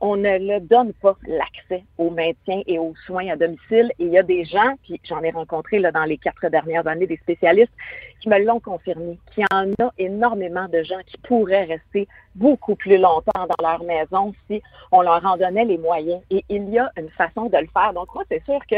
on 0.00 0.16
ne 0.16 0.38
le 0.38 0.60
donne 0.60 0.92
pas 0.94 1.16
l'accès 1.26 1.84
au 1.96 2.10
maintien 2.10 2.62
et 2.66 2.78
aux 2.78 2.94
soins 3.06 3.28
à 3.28 3.36
domicile. 3.36 3.90
Et 3.98 4.04
il 4.04 4.10
y 4.10 4.18
a 4.18 4.22
des 4.22 4.44
gens, 4.44 4.74
puis 4.82 5.00
j'en 5.04 5.22
ai 5.22 5.30
rencontré 5.30 5.78
là, 5.78 5.90
dans 5.90 6.04
les 6.04 6.18
quatre 6.18 6.48
dernières 6.48 6.86
années 6.86 7.06
des 7.06 7.16
spécialistes, 7.16 7.72
qui 8.20 8.28
me 8.28 8.38
l'ont 8.44 8.60
confirmé, 8.60 9.18
qu'il 9.32 9.44
y 9.50 9.54
en 9.54 9.70
a 9.84 9.90
énormément 9.98 10.68
de 10.68 10.82
gens 10.82 11.00
qui 11.06 11.16
pourraient 11.18 11.64
rester 11.64 12.08
beaucoup 12.34 12.74
plus 12.74 12.98
longtemps 12.98 13.46
dans 13.48 13.68
leur 13.68 13.82
maison 13.84 14.34
si 14.46 14.62
on 14.92 15.00
leur 15.00 15.24
en 15.24 15.36
donnait 15.36 15.64
les 15.64 15.78
moyens. 15.78 16.20
Et 16.30 16.44
il 16.48 16.68
y 16.70 16.78
a 16.78 16.90
une 16.98 17.10
façon 17.10 17.46
de 17.46 17.56
le 17.56 17.68
faire. 17.72 17.92
Donc 17.94 18.14
moi, 18.14 18.24
c'est 18.30 18.44
sûr 18.44 18.60
que 18.70 18.76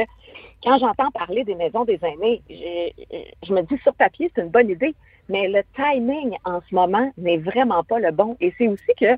quand 0.63 0.79
j'entends 0.79 1.11
parler 1.11 1.45
des 1.45 1.55
maisons 1.55 1.85
des 1.85 1.99
aînés, 2.03 2.43
je 2.49 3.53
me 3.53 3.63
dis 3.63 3.79
sur 3.83 3.95
papier, 3.95 4.31
c'est 4.35 4.43
une 4.43 4.51
bonne 4.51 4.71
idée, 4.71 4.95
mais 5.29 5.49
le 5.49 5.63
timing 5.75 6.37
en 6.45 6.61
ce 6.69 6.75
moment 6.75 7.11
n'est 7.19 7.39
vraiment 7.39 7.83
pas 7.85 7.99
le 7.99 8.13
bon. 8.13 8.37
Et 8.41 8.53
c'est 8.57 8.69
aussi 8.69 8.93
que 8.99 9.17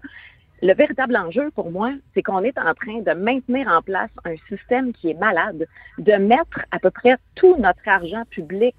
le 0.62 0.74
véritable 0.74 1.16
enjeu 1.16 1.50
pour 1.54 1.70
moi, 1.70 1.92
c'est 2.14 2.22
qu'on 2.22 2.42
est 2.42 2.58
en 2.58 2.74
train 2.74 3.00
de 3.00 3.18
maintenir 3.18 3.68
en 3.68 3.82
place 3.82 4.10
un 4.24 4.34
système 4.48 4.92
qui 4.92 5.10
est 5.10 5.18
malade, 5.18 5.66
de 5.98 6.12
mettre 6.12 6.60
à 6.70 6.78
peu 6.78 6.90
près 6.90 7.16
tout 7.34 7.56
notre 7.58 7.86
argent 7.86 8.24
public 8.30 8.74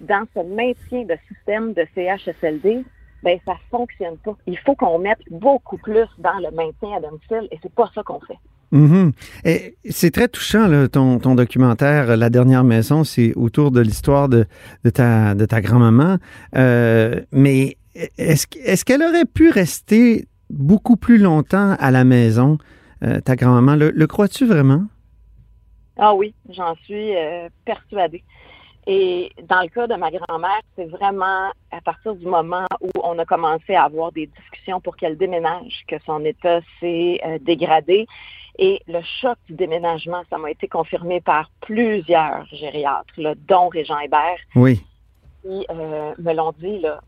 dans 0.00 0.24
ce 0.34 0.40
maintien 0.40 1.04
de 1.04 1.16
système 1.28 1.72
de 1.72 1.86
CHSLD. 1.94 2.84
Ben, 3.22 3.38
ça 3.46 3.54
fonctionne 3.70 4.16
pas. 4.18 4.36
Il 4.46 4.58
faut 4.58 4.74
qu'on 4.74 4.98
mette 4.98 5.20
beaucoup 5.30 5.78
plus 5.78 6.08
dans 6.18 6.38
le 6.38 6.50
maintien 6.50 6.96
à 6.96 7.00
domicile 7.00 7.48
et 7.52 7.58
c'est 7.62 7.72
pas 7.72 7.88
ça 7.94 8.02
qu'on 8.02 8.20
fait. 8.20 8.38
Mm-hmm. 8.72 9.12
Et 9.44 9.76
c'est 9.90 10.10
très 10.10 10.28
touchant, 10.28 10.88
ton, 10.88 11.34
documentaire 11.34 12.16
La 12.16 12.30
dernière 12.30 12.64
maison, 12.64 13.04
c'est 13.04 13.32
autour 13.36 13.70
de 13.70 13.80
l'histoire 13.80 14.28
de, 14.28 14.46
ta, 14.90 15.60
grand-maman. 15.60 16.16
Euh, 16.56 17.20
mais 17.30 17.76
est-ce 18.18 18.84
qu'elle 18.84 19.02
aurait 19.02 19.26
pu 19.26 19.50
rester 19.50 20.26
beaucoup 20.52 20.96
plus 20.96 21.18
longtemps 21.18 21.74
à 21.78 21.90
la 21.90 22.04
maison, 22.04 22.58
euh, 23.02 23.20
ta 23.20 23.34
grand-maman. 23.36 23.74
Le, 23.76 24.06
crois-tu 24.06 24.46
vraiment? 24.46 24.84
Ah 25.98 26.14
oui, 26.14 26.34
j'en 26.50 26.74
suis 26.84 27.16
euh, 27.16 27.48
persuadée. 27.64 28.22
Et 28.86 29.30
dans 29.48 29.62
le 29.62 29.68
cas 29.68 29.86
de 29.86 29.94
ma 29.94 30.10
grand-mère, 30.10 30.60
c'est 30.76 30.86
vraiment 30.86 31.50
à 31.70 31.80
partir 31.84 32.14
du 32.16 32.26
moment 32.26 32.66
où 32.80 32.90
on 33.02 33.18
a 33.18 33.24
commencé 33.24 33.74
à 33.74 33.84
avoir 33.84 34.10
des 34.10 34.26
discussions 34.26 34.80
pour 34.80 34.96
qu'elle 34.96 35.16
déménage 35.16 35.84
que 35.86 35.96
son 36.04 36.24
état 36.24 36.60
s'est 36.80 37.20
euh, 37.24 37.38
dégradé. 37.40 38.06
Et 38.58 38.80
le 38.86 39.00
choc 39.20 39.38
du 39.48 39.54
déménagement, 39.54 40.22
ça 40.28 40.36
m'a 40.36 40.50
été 40.50 40.68
confirmé 40.68 41.20
par 41.20 41.50
plusieurs 41.60 42.44
gériatres, 42.52 43.14
là, 43.16 43.34
dont 43.48 43.68
Régent 43.68 43.98
Hébert. 44.00 44.38
Oui. 44.56 44.82
Qui 45.42 45.66
me 45.70 46.32
l'ont 46.34 46.54
dit, 46.60 46.78
là, 46.78 47.00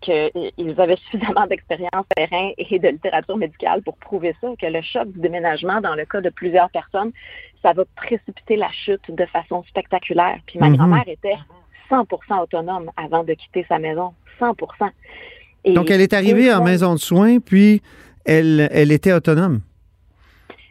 qu'ils 0.00 0.74
avaient 0.78 0.96
suffisamment 1.10 1.46
d'expérience 1.46 2.04
terrain 2.14 2.50
et 2.56 2.78
de 2.78 2.88
littérature 2.88 3.36
médicale 3.36 3.82
pour 3.82 3.96
prouver 3.96 4.34
ça, 4.40 4.48
que 4.60 4.66
le 4.66 4.82
choc 4.82 5.08
du 5.12 5.20
déménagement, 5.20 5.80
dans 5.80 5.94
le 5.94 6.04
cas 6.04 6.20
de 6.20 6.30
plusieurs 6.30 6.70
personnes, 6.70 7.12
ça 7.62 7.72
va 7.72 7.84
précipiter 7.96 8.56
la 8.56 8.70
chute 8.70 9.10
de 9.10 9.26
façon 9.26 9.62
spectaculaire. 9.64 10.38
Puis 10.46 10.58
ma 10.58 10.68
mhm. 10.68 10.76
grand-mère 10.76 11.08
était 11.08 11.36
100% 11.90 12.42
autonome 12.42 12.90
avant 12.96 13.24
de 13.24 13.34
quitter 13.34 13.66
sa 13.68 13.78
maison, 13.78 14.14
100%. 14.40 14.54
Donc 15.74 15.90
elle 15.90 16.00
est 16.00 16.14
arrivée 16.14 16.52
en 16.52 16.64
maison 16.64 16.94
de 16.94 17.00
soins, 17.00 17.38
puis 17.38 17.82
elle, 18.24 18.68
elle 18.72 18.92
était 18.92 19.12
autonome. 19.12 19.60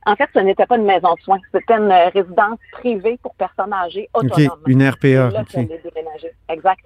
En 0.05 0.15
fait, 0.15 0.29
ce 0.33 0.39
n'était 0.39 0.65
pas 0.65 0.77
une 0.77 0.85
maison 0.85 1.13
de 1.13 1.21
soins, 1.21 1.39
c'était 1.53 1.75
une 1.75 1.91
résidence 1.91 2.59
privée 2.71 3.19
pour 3.21 3.35
personnes 3.35 3.73
âgées 3.73 4.09
autonomes. 4.13 4.59
une 4.67 4.87
RPA. 4.87 5.29
Là, 5.29 5.43
elle 5.53 5.71
est 5.71 5.83
déménagée. 5.83 6.31
Exact. 6.49 6.81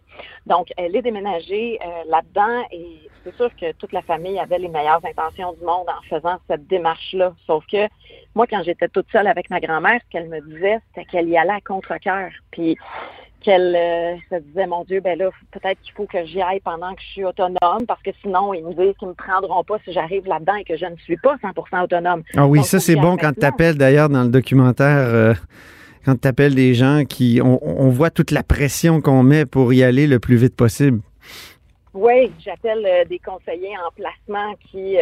Donc, 0.46 0.67
elle 0.77 0.96
est 0.96 1.01
déménagée 1.01 1.79
euh, 1.82 1.88
là-dedans 2.10 2.65
et 2.72 3.10
c'est 3.24 3.36
sûr 3.36 3.50
que 3.55 3.72
toute 3.74 3.93
la 3.93 4.01
famille 4.01 4.39
avait 4.39 4.60
les 4.60 4.67
meilleures 4.67 5.03
intentions 5.05 5.53
du 5.53 5.63
monde 5.63 5.88
en 5.88 6.01
faisant 6.10 6.38
cette 6.50 6.67
démarche-là. 6.67 7.34
Sauf 7.48 7.65
que 7.72 7.88
moi, 8.36 8.48
quand 8.48 8.63
j'étais 8.63 8.88
toute 8.89 9.10
seule 9.12 9.27
avec 9.27 9.50
ma 9.50 9.60
grand-mère, 9.60 10.00
ce 10.05 10.10
qu'elle 10.10 10.27
me 10.27 10.41
disait, 10.41 10.79
c'était 10.89 11.05
qu'elle 11.05 11.29
y 11.29 11.38
allait 11.38 11.53
à 11.53 11.62
contre-cœur. 11.62 12.32
Puis 12.51 12.77
qu'elle 13.43 13.75
euh, 13.75 14.15
se 14.32 14.41
disait, 14.41 14.65
mon 14.65 14.84
Dieu, 14.84 14.99
ben 14.99 15.17
là, 15.17 15.29
peut-être 15.51 15.79
qu'il 15.82 15.93
faut 15.93 16.06
que 16.06 16.25
j'y 16.25 16.41
aille 16.41 16.60
pendant 16.62 16.93
que 16.95 17.01
je 17.01 17.08
suis 17.08 17.25
autonome, 17.25 17.86
parce 17.88 18.01
que 18.01 18.12
sinon, 18.21 18.53
ils 18.53 18.63
me 18.63 18.73
disent 18.73 18.95
qu'ils 18.97 19.08
ne 19.08 19.13
me 19.13 19.15
prendront 19.15 19.63
pas 19.63 19.77
si 19.86 19.93
j'arrive 19.93 20.25
là-dedans 20.25 20.56
et 20.56 20.63
que 20.63 20.77
je 20.77 20.86
ne 20.86 20.95
suis 20.97 21.17
pas 21.17 21.36
100% 21.36 21.84
autonome. 21.84 22.23
Ah 22.36 22.47
oui, 22.47 22.63
ça 22.63 22.79
c'est 22.79 22.95
bon 22.95 23.17
quand 23.17 23.34
tu 23.34 23.45
appelles 23.45 23.77
d'ailleurs 23.77 24.10
dans 24.10 24.23
le 24.23 24.29
documentaire. 24.29 25.08
Euh, 25.08 25.34
quand 26.06 26.19
tu 26.19 26.27
appelles 26.27 26.56
des 26.56 26.73
gens 26.73 27.03
qui. 27.08 27.39
On, 27.41 27.89
voit 27.89 28.10
toute 28.10 28.32
la 28.32 28.43
pression 28.43 29.01
qu'on 29.01 29.23
met 29.23 29.45
pour 29.45 29.73
y 29.73 29.84
aller 29.84 30.08
le 30.08 30.19
plus 30.19 30.36
vite 30.36 30.56
possible. 30.56 30.99
Oui, 31.93 32.32
j'appelle 32.43 32.86
euh, 32.86 33.06
des 33.06 33.19
conseillers 33.19 33.77
en 33.77 33.91
placement 33.95 34.56
qui 34.71 34.97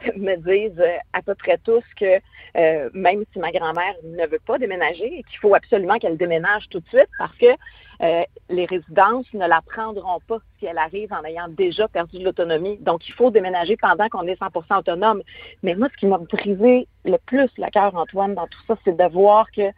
me 0.16 0.36
disent 0.36 0.82
à 1.12 1.22
peu 1.22 1.34
près 1.34 1.58
tous 1.58 1.84
que 1.98 2.20
euh, 2.56 2.90
même 2.94 3.24
si 3.32 3.38
ma 3.38 3.52
grand-mère 3.52 3.94
ne 4.04 4.26
veut 4.26 4.40
pas 4.44 4.58
déménager 4.58 5.22
qu'il 5.28 5.38
faut 5.40 5.54
absolument 5.54 5.98
qu'elle 5.98 6.16
déménage 6.16 6.68
tout 6.68 6.80
de 6.80 6.88
suite 6.88 7.08
parce 7.18 7.36
que 7.36 7.46
euh, 8.02 8.22
les 8.48 8.64
résidences 8.64 9.26
ne 9.34 9.46
la 9.46 9.60
prendront 9.60 10.20
pas 10.26 10.38
si 10.58 10.66
elle 10.66 10.78
arrive 10.78 11.12
en 11.12 11.22
ayant 11.24 11.48
déjà 11.48 11.86
perdu 11.86 12.18
l'autonomie. 12.18 12.78
Donc, 12.78 13.06
il 13.06 13.12
faut 13.12 13.30
déménager 13.30 13.76
pendant 13.76 14.08
qu'on 14.08 14.26
est 14.26 14.40
100% 14.40 14.78
autonome. 14.78 15.22
Mais 15.62 15.74
moi, 15.74 15.88
ce 15.92 15.98
qui 15.98 16.06
m'a 16.06 16.16
brisé 16.16 16.88
le 17.04 17.18
plus 17.26 17.50
le 17.58 17.70
cœur, 17.70 17.94
Antoine, 17.94 18.34
dans 18.34 18.46
tout 18.46 18.60
ça, 18.66 18.76
c'est 18.84 18.96
de 18.96 19.12
voir 19.12 19.50
que 19.50 19.70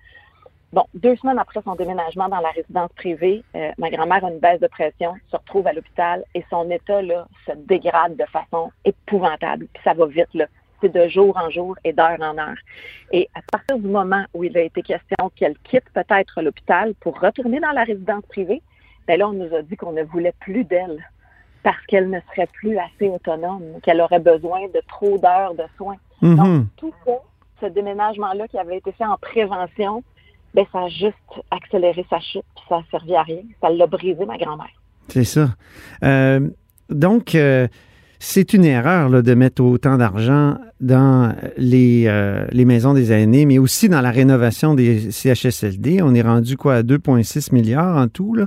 Bon, 0.72 0.84
deux 0.94 1.16
semaines 1.16 1.38
après 1.38 1.60
son 1.62 1.74
déménagement 1.74 2.28
dans 2.28 2.40
la 2.40 2.50
résidence 2.50 2.90
privée, 2.96 3.44
euh, 3.54 3.70
ma 3.76 3.90
grand-mère 3.90 4.24
a 4.24 4.30
une 4.30 4.38
baisse 4.38 4.60
de 4.60 4.68
pression, 4.68 5.14
se 5.30 5.36
retrouve 5.36 5.66
à 5.66 5.72
l'hôpital 5.72 6.24
et 6.34 6.44
son 6.48 6.70
état 6.70 7.02
là 7.02 7.26
se 7.46 7.52
dégrade 7.52 8.16
de 8.16 8.24
façon 8.24 8.72
épouvantable. 8.84 9.66
Puis 9.72 9.82
ça 9.84 9.92
va 9.92 10.06
vite 10.06 10.32
là 10.34 10.46
c'est 10.82 10.92
de 10.92 11.08
jour 11.08 11.36
en 11.36 11.48
jour 11.48 11.76
et 11.84 11.92
d'heure 11.92 12.18
en 12.20 12.36
heure. 12.36 12.56
Et 13.12 13.28
à 13.34 13.40
partir 13.50 13.78
du 13.78 13.88
moment 13.88 14.24
où 14.34 14.44
il 14.44 14.56
a 14.58 14.62
été 14.62 14.82
question 14.82 15.30
qu'elle 15.36 15.56
quitte 15.58 15.88
peut-être 15.94 16.42
l'hôpital 16.42 16.94
pour 17.00 17.18
retourner 17.18 17.60
dans 17.60 17.70
la 17.70 17.84
résidence 17.84 18.24
privée, 18.26 18.60
ben 19.06 19.18
là, 19.18 19.28
on 19.28 19.32
nous 19.32 19.54
a 19.54 19.62
dit 19.62 19.76
qu'on 19.76 19.92
ne 19.92 20.02
voulait 20.02 20.34
plus 20.40 20.64
d'elle 20.64 20.98
parce 21.62 21.80
qu'elle 21.86 22.10
ne 22.10 22.18
serait 22.30 22.48
plus 22.48 22.76
assez 22.78 23.08
autonome, 23.08 23.80
qu'elle 23.82 24.00
aurait 24.00 24.18
besoin 24.18 24.66
de 24.74 24.82
trop 24.88 25.18
d'heures 25.18 25.54
de 25.54 25.64
soins. 25.76 25.96
Mhm. 26.20 26.36
Donc, 26.36 26.66
tout 26.76 26.92
ça, 27.06 27.12
ce 27.60 27.66
déménagement-là 27.66 28.48
qui 28.48 28.58
avait 28.58 28.78
été 28.78 28.90
fait 28.92 29.04
en 29.04 29.16
prévention, 29.16 30.02
ben, 30.54 30.64
ça 30.72 30.80
a 30.80 30.88
juste 30.88 31.16
accéléré 31.50 32.04
sa 32.10 32.20
chute, 32.20 32.44
puis 32.54 32.64
ça 32.68 32.76
a 32.76 32.82
servi 32.90 33.14
à 33.14 33.22
rien. 33.22 33.42
Ça 33.60 33.70
l'a 33.70 33.86
brisé, 33.86 34.24
ma 34.26 34.36
grand-mère. 34.36 34.70
C'est 35.08 35.24
ça. 35.24 35.54
Euh, 36.04 36.48
donc, 36.90 37.34
euh, 37.34 37.68
c'est 38.18 38.52
une 38.52 38.64
erreur 38.64 39.22
de 39.22 39.34
mettre 39.34 39.62
autant 39.62 39.96
d'argent 39.96 40.56
dans 40.80 41.34
les, 41.56 42.04
euh, 42.06 42.46
les 42.52 42.64
maisons 42.64 42.94
des 42.94 43.12
aînés, 43.12 43.46
mais 43.46 43.58
aussi 43.58 43.88
dans 43.88 44.00
la 44.00 44.10
rénovation 44.10 44.74
des 44.74 45.10
CHSLD. 45.10 46.02
On 46.02 46.14
est 46.14 46.22
rendu 46.22 46.56
quoi 46.56 46.76
à 46.76 46.82
2,6 46.82 47.52
milliards 47.52 47.96
en 47.96 48.08
tout. 48.08 48.34
Là. 48.34 48.46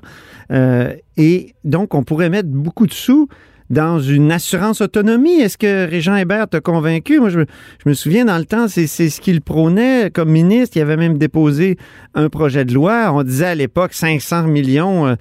Et 1.17 1.55
donc, 1.63 1.93
on 1.93 2.03
pourrait 2.03 2.29
mettre 2.29 2.49
beaucoup 2.49 2.87
de 2.87 2.93
sous 2.93 3.27
dans 3.69 3.99
une 3.99 4.31
assurance 4.31 4.81
autonomie. 4.81 5.39
Est-ce 5.39 5.57
que 5.57 5.89
Régent 5.89 6.15
Hébert 6.15 6.47
t'a 6.47 6.61
convaincu? 6.61 7.19
Moi, 7.19 7.29
je, 7.29 7.39
me 7.85 7.93
souviens, 7.93 8.25
dans 8.25 8.37
le 8.37 8.45
temps, 8.45 8.67
c'est 8.67 8.87
ce 8.87 9.21
qu'il 9.21 9.41
prônait 9.41 10.11
comme 10.11 10.29
ministre. 10.29 10.77
Il 10.77 10.81
avait 10.81 10.97
même 10.97 11.17
déposé 11.17 11.77
un 12.13 12.29
projet 12.29 12.65
de 12.65 12.73
loi. 12.73 13.11
On 13.13 13.23
disait 13.23 13.47
à 13.47 13.55
l'époque 13.55 13.93
500 13.93 14.43
millions. 14.43 15.07
Euh, 15.07 15.15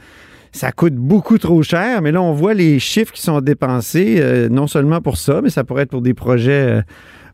ça 0.53 0.71
coûte 0.71 0.95
beaucoup 0.95 1.37
trop 1.39 1.65
cher, 1.65 2.01
mais 2.01 2.13
là, 2.13 2.23
on 2.23 2.33
voit 2.33 2.55
les 2.55 2.79
chiffres 2.79 3.13
qui 3.13 3.23
sont 3.23 3.41
dépensés, 3.41 4.19
euh, 4.21 4.49
non 4.49 4.69
seulement 4.69 5.01
pour 5.01 5.17
ça, 5.17 5.41
mais 5.43 5.51
ça 5.51 5.65
pourrait 5.65 5.83
être 5.83 5.91
pour 5.91 6.01
des 6.01 6.15
projets 6.15 6.79
euh, 6.79 6.83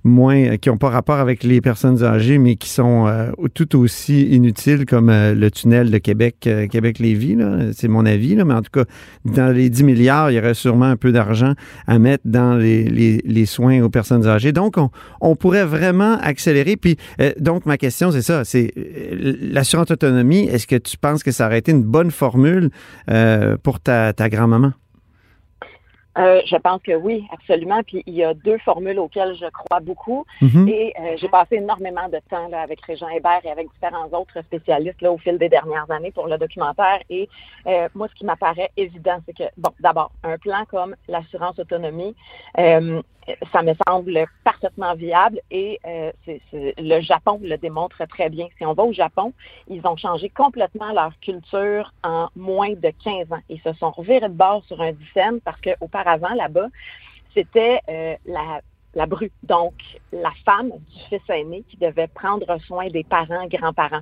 moins 0.05 0.57
qui 0.57 0.69
n'ont 0.69 0.79
pas 0.79 0.89
rapport 0.89 1.19
avec 1.19 1.43
les 1.43 1.61
personnes 1.61 2.03
âgées, 2.03 2.39
mais 2.39 2.57
qui 2.57 2.69
sont 2.69 3.07
euh, 3.07 3.31
tout 3.55 3.79
aussi 3.79 4.23
inutiles 4.29 4.87
comme 4.87 5.11
euh, 5.11 5.35
le 5.35 5.51
tunnel 5.51 5.91
de 5.91 5.99
Québec, 5.99 6.37
euh, 6.47 6.67
Québec-Lévis. 6.67 7.37
C'est 7.75 7.89
mon 7.89 8.07
avis, 8.07 8.35
là, 8.35 8.45
mais 8.45 8.55
en 8.55 8.63
tout 8.63 8.71
cas, 8.73 8.85
dans 9.25 9.55
les 9.55 9.71
10 9.71 9.85
milliards, 9.85 10.31
il 10.31 10.35
y 10.35 10.39
aurait 10.39 10.55
sûrement 10.55 10.87
un 10.87 10.97
peu 10.97 11.13
d'argent 11.13 11.55
à 11.87 11.99
mettre 11.99 12.25
dans 12.25 12.55
les, 12.55 12.85
les, 12.85 13.47
soins 13.47 13.81
aux 13.83 13.91
personnes 13.91 14.27
âgées. 14.27 14.53
Donc, 14.53 14.77
on, 14.77 14.91
on 15.21 15.37
pourrait 15.37 15.65
vraiment 15.65 16.19
accélérer. 16.21 16.77
Puis, 16.77 16.97
donc, 17.39 17.67
ma 17.67 17.77
question, 17.77 18.11
c'est 18.11 18.23
ça, 18.23 18.45
c'est 18.45 18.73
l'assurance 18.77 19.91
autonomie, 19.91 20.47
est-ce 20.47 20.67
que 20.67 20.77
tu 20.77 20.97
penses 20.97 21.23
que 21.23 21.33
ça 21.33 21.47
aurait 21.47 21.59
été 21.59 21.73
une 21.73 21.83
bonne 21.83 22.11
formule 22.11 22.71
pour 23.63 23.81
ta, 23.81 24.13
ta 24.13 24.29
grand-maman? 24.29 24.73
Euh, 26.19 26.41
je 26.47 26.57
pense 26.57 26.83
que 26.83 26.93
oui, 26.93 27.25
absolument. 27.33 27.83
Puis 27.83 28.03
il 28.07 28.15
y 28.15 28.25
a 28.25 28.35
deux 28.35 28.59
formules 28.59 28.99
auxquelles 28.99 29.37
je 29.37 29.47
crois 29.47 29.81
beaucoup. 29.81 30.25
Mhm. 30.41 30.69
Et 30.69 30.93
euh, 30.99 31.17
j'ai 31.17 31.29
passé 31.29 31.57
énormément 31.57 32.09
de 32.09 32.19
temps 32.29 32.49
là, 32.49 32.63
avec 32.63 32.81
Régent 32.83 33.09
Hébert 33.09 33.41
et 33.45 33.51
avec 33.51 33.69
différents 33.73 34.09
autres 34.09 34.41
spécialistes 34.43 35.01
là, 35.03 35.13
au 35.13 35.19
fil 35.19 35.39
des 35.39 35.49
dernières 35.49 35.91
années 35.91 36.11
pour 36.11 36.27
le 36.27 36.37
documentaire. 36.39 37.01
Et 37.11 37.29
euh, 37.67 37.89
moi, 37.95 38.09
ce 38.09 38.15
qui 38.15 38.25
m'apparaît 38.25 38.71
évident, 38.77 39.19
c'est 39.27 39.37
que, 39.37 39.45
bon, 39.57 39.71
d'abord, 39.81 40.11
un 40.25 40.37
plan 40.39 40.65
comme 40.69 40.97
l'assurance 41.09 41.59
autonomie, 41.59 42.15
ça 43.53 43.63
me 43.63 43.75
semble 43.87 44.27
parfaitement 44.45 44.95
viable 44.95 45.41
et 45.51 45.79
euh, 45.87 46.13
le 46.53 47.01
Japon 47.01 47.41
le 47.43 47.57
démontre 47.57 48.05
très 48.07 48.29
bien. 48.29 48.47
Si 48.59 48.65
on 48.65 48.75
va 48.75 48.85
au 48.85 48.93
Japon, 48.93 49.33
ils 49.69 49.87
ont 49.87 49.97
changé 49.97 50.29
complètement 50.29 50.93
leur 50.93 51.13
culture 51.21 51.93
en 52.03 52.29
moins 52.37 52.73
de 52.73 52.93
15 53.05 53.33
ans. 53.33 53.43
Ils 53.49 53.61
se 53.61 53.73
sont 53.75 53.91
revirés 53.91 54.29
de 54.29 54.35
bord 54.35 54.65
sur 54.67 54.81
un 54.81 54.93
dixième 54.93 55.41
parce 55.41 55.61
qu'auparavant, 55.61 56.35
là-bas, 56.35 56.69
c'était 57.35 57.81
euh, 57.89 58.17
la 58.27 58.61
la 58.95 59.07
bru. 59.07 59.31
Donc, 59.43 59.75
la 60.13 60.33
femme 60.45 60.71
du 60.71 60.99
fils 61.09 61.23
aîné 61.29 61.63
qui 61.69 61.77
devait 61.77 62.09
prendre 62.09 62.59
soin 62.63 62.89
des 62.89 63.05
parents, 63.05 63.47
grands-parents. 63.47 64.01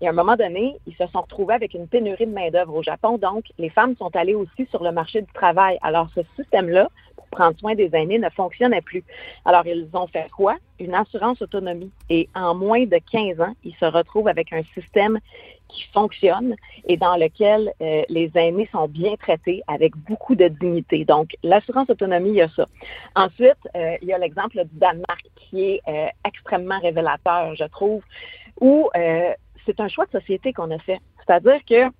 Et 0.00 0.06
à 0.06 0.10
un 0.10 0.14
moment 0.14 0.36
donné, 0.36 0.76
ils 0.86 0.94
se 0.94 1.06
sont 1.08 1.22
retrouvés 1.22 1.54
avec 1.54 1.74
une 1.74 1.88
pénurie 1.88 2.26
de 2.26 2.32
main-d'œuvre 2.32 2.74
au 2.74 2.82
Japon. 2.82 3.18
Donc, 3.18 3.44
les 3.58 3.70
femmes 3.70 3.96
sont 3.96 4.14
allées 4.14 4.34
aussi 4.34 4.66
sur 4.70 4.82
le 4.82 4.92
marché 4.92 5.22
du 5.22 5.32
travail. 5.32 5.78
Alors, 5.82 6.08
ce 6.14 6.20
système-là, 6.36 6.88
pour 7.16 7.26
prendre 7.26 7.58
soin 7.58 7.74
des 7.74 7.90
aînés, 7.94 8.18
ne 8.18 8.30
fonctionnait 8.30 8.80
plus. 8.80 9.02
Alors, 9.44 9.66
ils 9.66 9.88
ont 9.92 10.06
fait 10.06 10.30
quoi? 10.30 10.56
Une 10.78 10.94
assurance 10.94 11.42
autonomie. 11.42 11.90
Et 12.08 12.28
en 12.34 12.54
moins 12.54 12.84
de 12.84 12.98
15 13.10 13.40
ans, 13.40 13.54
ils 13.64 13.74
se 13.74 13.86
retrouvent 13.86 14.28
avec 14.28 14.52
un 14.52 14.62
système 14.74 15.18
qui 15.68 15.84
fonctionne 15.92 16.56
et 16.86 16.96
dans 16.96 17.16
lequel 17.16 17.72
euh, 17.80 18.02
les 18.08 18.30
aînés 18.34 18.68
sont 18.72 18.88
bien 18.88 19.16
traités 19.16 19.62
avec 19.66 19.96
beaucoup 19.96 20.34
de 20.34 20.48
dignité. 20.48 21.04
Donc, 21.04 21.30
l'assurance 21.42 21.88
autonomie, 21.90 22.30
il 22.30 22.36
y 22.36 22.42
a 22.42 22.48
ça. 22.48 22.66
Ensuite, 23.14 23.58
euh, 23.76 23.96
il 24.02 24.08
y 24.08 24.12
a 24.12 24.18
l'exemple 24.18 24.64
du 24.64 24.78
Danemark 24.78 25.24
qui 25.36 25.62
est 25.62 25.80
euh, 25.88 26.06
extrêmement 26.26 26.78
révélateur, 26.80 27.54
je 27.54 27.64
trouve, 27.64 28.02
où 28.60 28.90
c'est 29.66 29.80
un 29.80 29.88
choix 29.88 30.06
de 30.06 30.18
société 30.18 30.52
qu'on 30.52 30.70
a 30.70 30.78
fait. 30.78 30.98
C'est-à-dire 31.18 31.60
que, 31.68 31.92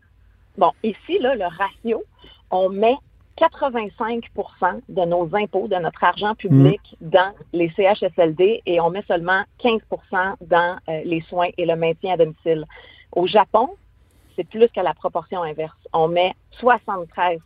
bon, 0.57 0.73
ici, 0.83 1.19
là, 1.21 1.37
le 1.37 1.45
ratio, 1.45 2.03
on 2.51 2.69
met 2.69 2.97
85% 3.37 4.81
de 4.89 5.03
nos 5.03 5.29
impôts, 5.37 5.69
de 5.69 5.77
notre 5.77 6.03
argent 6.03 6.35
public 6.35 6.81
mmh. 7.01 7.09
dans 7.11 7.33
les 7.53 7.71
CHSLD 7.77 8.63
et 8.67 8.81
on 8.81 8.91
met 8.91 9.05
seulement 9.07 9.45
15% 9.63 10.35
dans 10.41 10.79
les 11.05 11.21
soins 11.29 11.51
et 11.57 11.65
le 11.65 11.77
maintien 11.77 12.15
à 12.15 12.17
domicile. 12.17 12.65
Au 13.13 13.27
Japon, 13.27 13.71
c'est 14.39 14.49
plus 14.49 14.69
que 14.69 14.81
la 14.81 14.95
proportion 14.95 15.43
inverse. 15.43 15.77
On 15.93 16.07
met 16.07 16.33
73% 16.61 17.41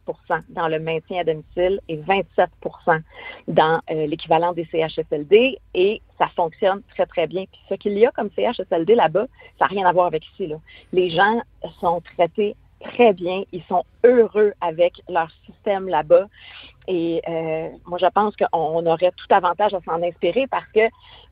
dans 0.51 0.69
le 0.69 0.79
maintien 0.79 1.21
à 1.21 1.25
domicile 1.25 1.81
et 1.89 1.97
27% 1.97 3.01
dans 3.49 3.81
euh, 3.91 4.07
l'équivalent 4.07 4.53
des 4.53 4.67
CHSLD 4.67 5.59
et 5.75 6.03
ça 6.19 6.29
fonctionne 6.37 6.83
très, 6.95 7.07
très 7.07 7.27
bien. 7.27 7.45
Puis 7.51 7.61
ce 7.71 7.75
qu'il 7.77 7.99
y 7.99 8.05
a 8.05 8.11
comme 8.11 8.29
CHSLD 8.37 8.95
là-bas, 8.95 9.27
ça 9.59 9.65
n'a 9.65 9.67
rien 9.69 9.87
à 9.87 9.93
voir 9.93 10.07
avec 10.07 10.23
ici. 10.33 10.49
Là. 10.49 10.57
Les 10.93 11.09
gens 11.09 11.41
sont 11.81 12.03
traités 12.15 12.55
très 12.83 13.15
bien. 13.15 13.43
Ils 13.53 13.63
sont 13.65 13.85
heureux 14.05 14.53
avec 14.61 15.01
leur 15.09 15.29
système 15.47 15.89
là-bas. 15.89 16.27
Et 16.89 17.23
euh, 17.29 17.69
moi, 17.87 17.99
je 17.99 18.07
pense 18.07 18.35
qu'on 18.37 18.87
aurait 18.87 19.13
tout 19.17 19.27
avantage 19.31 19.75
à 19.75 19.81
s'en 19.83 20.03
inspirer 20.03 20.47
parce 20.49 20.67
que 20.75 20.81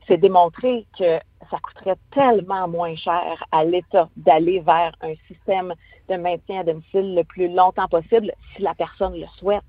c'est 0.07 0.17
démontré 0.17 0.85
que 0.97 1.17
ça 1.49 1.57
coûterait 1.61 1.97
tellement 2.13 2.67
moins 2.67 2.95
cher 2.95 3.43
à 3.51 3.63
l'État 3.63 4.09
d'aller 4.15 4.59
vers 4.59 4.93
un 5.01 5.13
système 5.27 5.73
de 6.09 6.15
maintien 6.15 6.61
à 6.61 6.63
domicile 6.63 7.15
le 7.15 7.23
plus 7.23 7.47
longtemps 7.47 7.87
possible 7.87 8.31
si 8.55 8.61
la 8.61 8.73
personne 8.73 9.19
le 9.19 9.27
souhaite. 9.37 9.61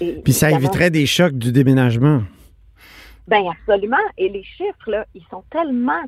Et, 0.00 0.12
Puis 0.22 0.32
ça 0.32 0.50
éviterait 0.50 0.90
des 0.90 1.06
chocs 1.06 1.34
du 1.34 1.52
déménagement. 1.52 2.22
Bien, 3.26 3.50
absolument. 3.50 3.96
Et 4.18 4.28
les 4.28 4.44
chiffres, 4.44 4.90
là, 4.90 5.06
ils 5.14 5.24
sont 5.30 5.42
tellement 5.50 6.02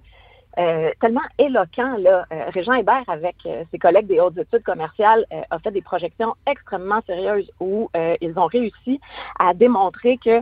euh, 0.58 0.90
tellement 1.00 1.20
éloquent. 1.38 1.96
Là. 1.98 2.26
Euh, 2.32 2.44
Régent 2.48 2.72
Hébert, 2.72 3.04
avec 3.08 3.36
euh, 3.44 3.64
ses 3.70 3.78
collègues 3.78 4.06
des 4.06 4.20
hautes 4.20 4.38
études 4.38 4.62
commerciales, 4.62 5.26
a 5.50 5.58
fait 5.58 5.70
des 5.70 5.82
projections 5.82 6.34
extrêmement 6.46 7.00
sérieuses 7.06 7.50
où 7.60 7.90
ils 8.20 8.38
ont 8.38 8.46
réussi 8.46 9.00
à 9.38 9.54
démontrer 9.54 10.18
que 10.18 10.40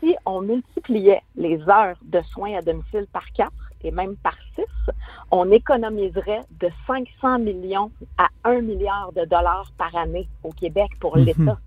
si 0.00 0.16
on 0.26 0.40
multipliait 0.40 1.22
les 1.36 1.60
heures 1.68 1.96
de 2.02 2.20
soins 2.32 2.58
à 2.58 2.62
domicile 2.62 3.06
par 3.12 3.24
quatre 3.32 3.52
et 3.82 3.90
même 3.90 4.16
par 4.16 4.36
six, 4.54 4.92
on 5.30 5.50
économiserait 5.50 6.40
de 6.60 6.70
500 6.86 7.38
millions 7.38 7.90
à 8.18 8.28
1 8.44 8.60
milliard 8.62 9.12
de 9.12 9.24
dollars 9.24 9.70
par 9.78 9.94
année 9.94 10.28
au 10.42 10.50
Québec 10.50 10.90
pour 11.00 11.16
mhm. 11.16 11.24
l'État. 11.24 11.58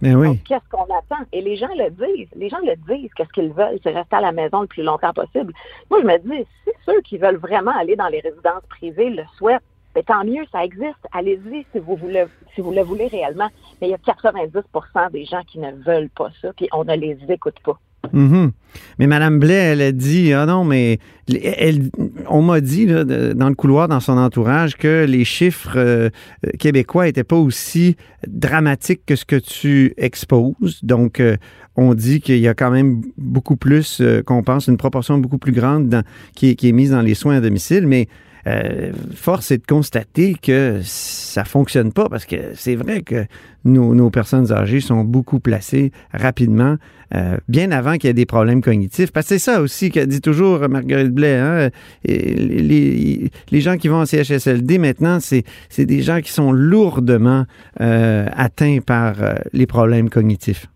Mais. 0.00 0.14
Qu'est-ce 0.46 0.68
qu'on 0.70 0.84
attend? 0.84 1.24
Et 1.32 1.40
les 1.40 1.56
gens 1.56 1.68
le 1.76 1.90
disent. 1.90 2.28
Les 2.34 2.48
gens 2.48 2.60
le 2.64 2.74
disent. 2.76 3.12
Qu'est-ce 3.14 3.32
qu'ils 3.32 3.52
veulent? 3.52 3.78
C'est 3.82 3.92
rester 3.92 4.16
à 4.16 4.20
la 4.20 4.32
maison 4.32 4.62
le 4.62 4.66
plus 4.66 4.82
longtemps 4.82 5.12
possible. 5.12 5.52
Moi, 5.90 6.00
je 6.02 6.06
me 6.06 6.18
dis, 6.18 6.46
si 6.64 6.70
ceux 6.86 7.00
qui 7.02 7.18
veulent 7.18 7.36
vraiment 7.36 7.72
aller 7.78 7.96
dans 7.96 8.08
les 8.08 8.20
résidences 8.20 8.64
privées 8.68 9.10
le 9.10 9.24
souhaitent, 9.36 9.62
ben, 9.94 10.04
tant 10.04 10.24
mieux, 10.24 10.44
ça 10.52 10.64
existe. 10.64 11.06
Allez-y 11.12 11.66
si 11.72 11.78
vous 11.80 11.96
voulez, 11.96 12.26
si 12.54 12.60
vous 12.60 12.70
le 12.70 12.82
voulez 12.82 13.08
réellement. 13.08 13.48
Mais 13.80 13.88
il 13.88 13.90
y 13.90 13.94
a 13.94 13.98
90% 13.98 15.10
des 15.10 15.24
gens 15.24 15.42
qui 15.42 15.58
ne 15.58 15.72
veulent 15.72 16.10
pas 16.10 16.30
ça, 16.40 16.52
puis 16.52 16.68
on 16.72 16.84
ne 16.84 16.94
les 16.94 17.18
écoute 17.28 17.58
pas. 17.64 17.78
Mhm. 18.12 18.52
Mais 18.98 19.06
Mme 19.06 19.38
Blais, 19.38 19.54
elle 19.54 19.82
a 19.82 19.92
dit, 19.92 20.32
ah 20.32 20.46
non, 20.46 20.64
mais 20.64 20.98
elle, 21.42 21.90
on 22.28 22.42
m'a 22.42 22.60
dit 22.60 22.86
dans 22.86 23.48
le 23.48 23.54
couloir, 23.54 23.88
dans 23.88 24.00
son 24.00 24.16
entourage, 24.16 24.76
que 24.76 25.04
les 25.08 25.24
chiffres 25.24 25.74
euh, 25.76 26.10
québécois 26.58 27.06
n'étaient 27.06 27.24
pas 27.24 27.36
aussi 27.36 27.96
dramatiques 28.26 29.02
que 29.06 29.16
ce 29.16 29.24
que 29.24 29.36
tu 29.36 29.94
exposes. 29.96 30.80
Donc, 30.82 31.20
euh, 31.20 31.36
on 31.76 31.94
dit 31.94 32.20
qu'il 32.20 32.38
y 32.38 32.48
a 32.48 32.54
quand 32.54 32.70
même 32.70 33.02
beaucoup 33.16 33.56
plus 33.56 34.00
euh, 34.00 34.22
qu'on 34.22 34.42
pense, 34.42 34.66
une 34.66 34.76
proportion 34.76 35.18
beaucoup 35.18 35.38
plus 35.38 35.52
grande 35.52 36.02
qui, 36.34 36.56
qui, 36.56 36.68
est 36.68 36.72
mise 36.72 36.90
dans 36.90 37.02
les 37.02 37.14
soins 37.14 37.36
à 37.36 37.40
domicile. 37.40 37.86
Mais 37.86 38.08
euh, 38.46 38.92
force 39.14 39.50
est 39.50 39.58
de 39.58 39.66
constater 39.66 40.34
que 40.34 40.80
ça 40.82 41.44
fonctionne 41.44 41.92
pas 41.92 42.08
parce 42.08 42.24
que 42.24 42.54
c'est 42.54 42.74
vrai 42.74 43.02
que 43.02 43.26
nos, 43.64 44.10
personnes 44.10 44.50
âgées 44.52 44.80
sont 44.80 45.04
beaucoup 45.04 45.40
placées 45.40 45.92
rapidement, 46.12 46.76
euh, 47.14 47.36
bien 47.48 47.70
avant 47.70 47.94
qu'il 47.94 48.06
y 48.06 48.10
ait 48.10 48.14
des 48.14 48.26
problèmes 48.26 48.62
cognitifs. 48.62 49.12
Parce 49.12 49.26
que 49.26 49.34
c'est 49.34 49.38
ça 49.38 49.60
aussi 49.60 49.90
qu'a 49.90 50.06
dit 50.06 50.20
toujours 50.20 50.60
Marguerite 50.68 51.12
Blais. 51.12 51.36
Hein, 51.36 51.68
les, 52.04 53.30
gens 53.52 53.76
qui 53.76 53.88
vont 53.88 54.00
en 54.00 54.06
CHSLD 54.06 54.78
maintenant, 54.78 55.18
c'est 55.20 55.44
des 55.78 56.02
gens 56.02 56.20
qui 56.20 56.32
sont 56.32 56.52
lourdement 56.52 57.44
euh, 57.80 58.26
atteints 58.32 58.78
par 58.80 59.16
les 59.52 59.66
problèmes 59.66 60.08
cognitifs. 60.08 60.66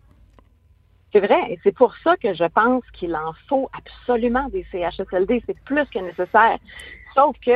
C'est 1.15 1.21
vrai, 1.21 1.39
et 1.49 1.61
c'est 1.63 1.75
pour 1.75 1.95
ça 2.03 2.17
que 2.17 2.35
je 2.35 2.45
pense 2.53 2.83
qu'il 2.93 3.15
en 3.15 3.33
faut 3.49 3.71
absolument 3.79 4.49
des 4.49 4.67
CHSLD. 4.73 5.45
C'est 5.47 5.57
plus 5.61 5.85
que 5.85 6.01
nécessaire. 6.01 6.59
Sauf 7.15 7.37
que, 7.41 7.51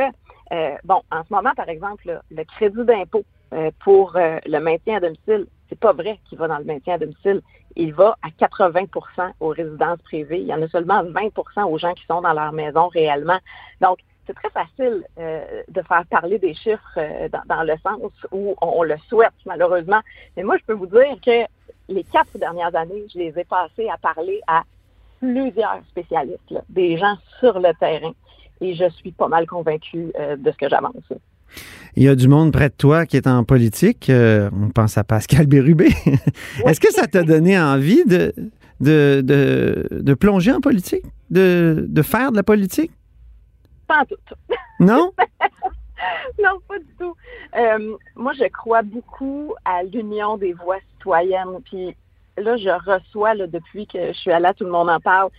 euh, 0.51 0.77
bon, 0.83 1.01
en 1.11 1.23
ce 1.23 1.33
moment, 1.33 1.53
par 1.55 1.69
exemple, 1.69 2.21
le 2.31 2.43
crédit 2.43 2.83
d'impôt 2.85 3.23
euh, 3.53 3.71
pour 3.83 4.15
euh, 4.15 4.39
le 4.45 4.59
maintien 4.59 4.97
à 4.97 4.99
domicile, 4.99 5.47
c'est 5.67 5.79
pas 5.79 5.93
vrai 5.93 6.19
qu'il 6.27 6.37
va 6.37 6.47
dans 6.47 6.57
le 6.57 6.63
maintien 6.63 6.95
à 6.95 6.97
domicile. 6.97 7.41
Il 7.75 7.93
va 7.93 8.17
à 8.23 8.29
80% 8.29 9.31
aux 9.39 9.49
résidences 9.49 10.01
privées. 10.03 10.39
Il 10.39 10.47
y 10.47 10.53
en 10.53 10.61
a 10.61 10.67
seulement 10.69 11.03
20% 11.03 11.63
aux 11.65 11.77
gens 11.77 11.93
qui 11.93 12.05
sont 12.05 12.21
dans 12.21 12.33
leur 12.33 12.51
maison 12.51 12.87
réellement. 12.87 13.37
Donc, 13.81 13.99
c'est 14.25 14.33
très 14.33 14.49
facile 14.49 15.03
de 15.17 15.81
faire 15.81 16.03
parler 16.09 16.37
des 16.37 16.53
chiffres 16.53 16.99
dans, 17.47 17.63
le 17.63 17.75
sens 17.77 18.11
où 18.31 18.55
on, 18.61 18.83
le 18.83 18.95
souhaite, 19.07 19.33
malheureusement. 19.45 20.01
Mais 20.37 20.43
moi, 20.43 20.57
je 20.57 20.65
peux 20.65 20.73
vous 20.73 20.85
dire 20.85 21.15
que 21.25 21.45
les 21.87 22.03
quatre 22.03 22.37
dernières 22.37 22.75
années, 22.75 23.05
je 23.11 23.17
les 23.17 23.39
ai 23.39 23.43
passées 23.43 23.89
à 23.89 23.97
parler 23.97 24.39
à 24.47 24.63
plusieurs 25.19 25.81
spécialistes, 25.89 26.53
des 26.69 26.97
gens 26.97 27.15
sur 27.39 27.59
le 27.59 27.73
terrain 27.79 28.13
et 28.61 28.75
je 28.75 28.89
suis 28.89 29.11
pas 29.11 29.27
mal 29.27 29.47
convaincue 29.47 30.11
euh, 30.19 30.35
de 30.35 30.51
ce 30.51 30.57
que 30.57 30.69
j'avance. 30.69 30.93
Il 31.95 32.03
y 32.03 32.07
a 32.07 32.15
du 32.15 32.27
monde 32.27 32.51
près 32.51 32.69
de 32.69 32.75
toi 32.75 33.05
qui 33.05 33.17
est 33.17 33.27
en 33.27 33.43
politique. 33.43 34.09
Euh, 34.09 34.49
on 34.53 34.69
pense 34.69 34.97
à 34.97 35.03
Pascal 35.03 35.47
Bérubé. 35.47 35.89
Est-ce 36.65 36.79
que 36.79 36.91
ça 36.91 37.07
t'a 37.07 37.23
donné 37.23 37.59
envie 37.59 38.05
de, 38.05 38.33
de, 38.79 39.21
de, 39.23 40.13
plonger 40.13 40.51
en 40.51 40.61
politique? 40.61 41.05
De, 41.29 41.85
de 41.87 42.01
faire 42.01 42.31
de 42.31 42.37
la 42.37 42.43
politique? 42.43 42.91
Pas 43.87 44.01
en 44.01 44.05
tout. 44.05 44.15
Non? 44.81 45.11
non, 46.41 46.57
pas 46.69 46.79
du 46.79 46.85
tout. 46.97 47.13
Euh, 47.57 47.97
moi, 48.15 48.31
je 48.31 48.45
crois 48.45 48.81
beaucoup 48.81 49.53
à 49.65 49.83
l'union 49.83 50.37
des 50.37 50.53
voix 50.53 50.77
citoyennes. 50.93 51.59
Puis 51.65 51.95
là, 52.37 52.55
je 52.55 52.69
reçois, 52.89 53.33
là, 53.33 53.47
depuis 53.47 53.87
que 53.87 54.13
je 54.13 54.17
suis 54.17 54.31
là, 54.31 54.53
tout 54.53 54.63
le 54.63 54.71
monde 54.71 54.89
en 54.89 55.01
parle, 55.01 55.29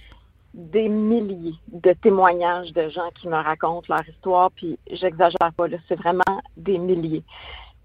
des 0.55 0.89
milliers 0.89 1.55
de 1.69 1.93
témoignages 1.93 2.73
de 2.73 2.89
gens 2.89 3.11
qui 3.15 3.29
me 3.29 3.37
racontent 3.37 3.87
leur 3.89 4.09
histoire, 4.09 4.51
puis 4.53 4.79
j'exagère 4.91 5.53
pas, 5.57 5.67
c'est 5.89 5.97
vraiment 5.97 6.43
des 6.57 6.79
milliers 6.79 7.23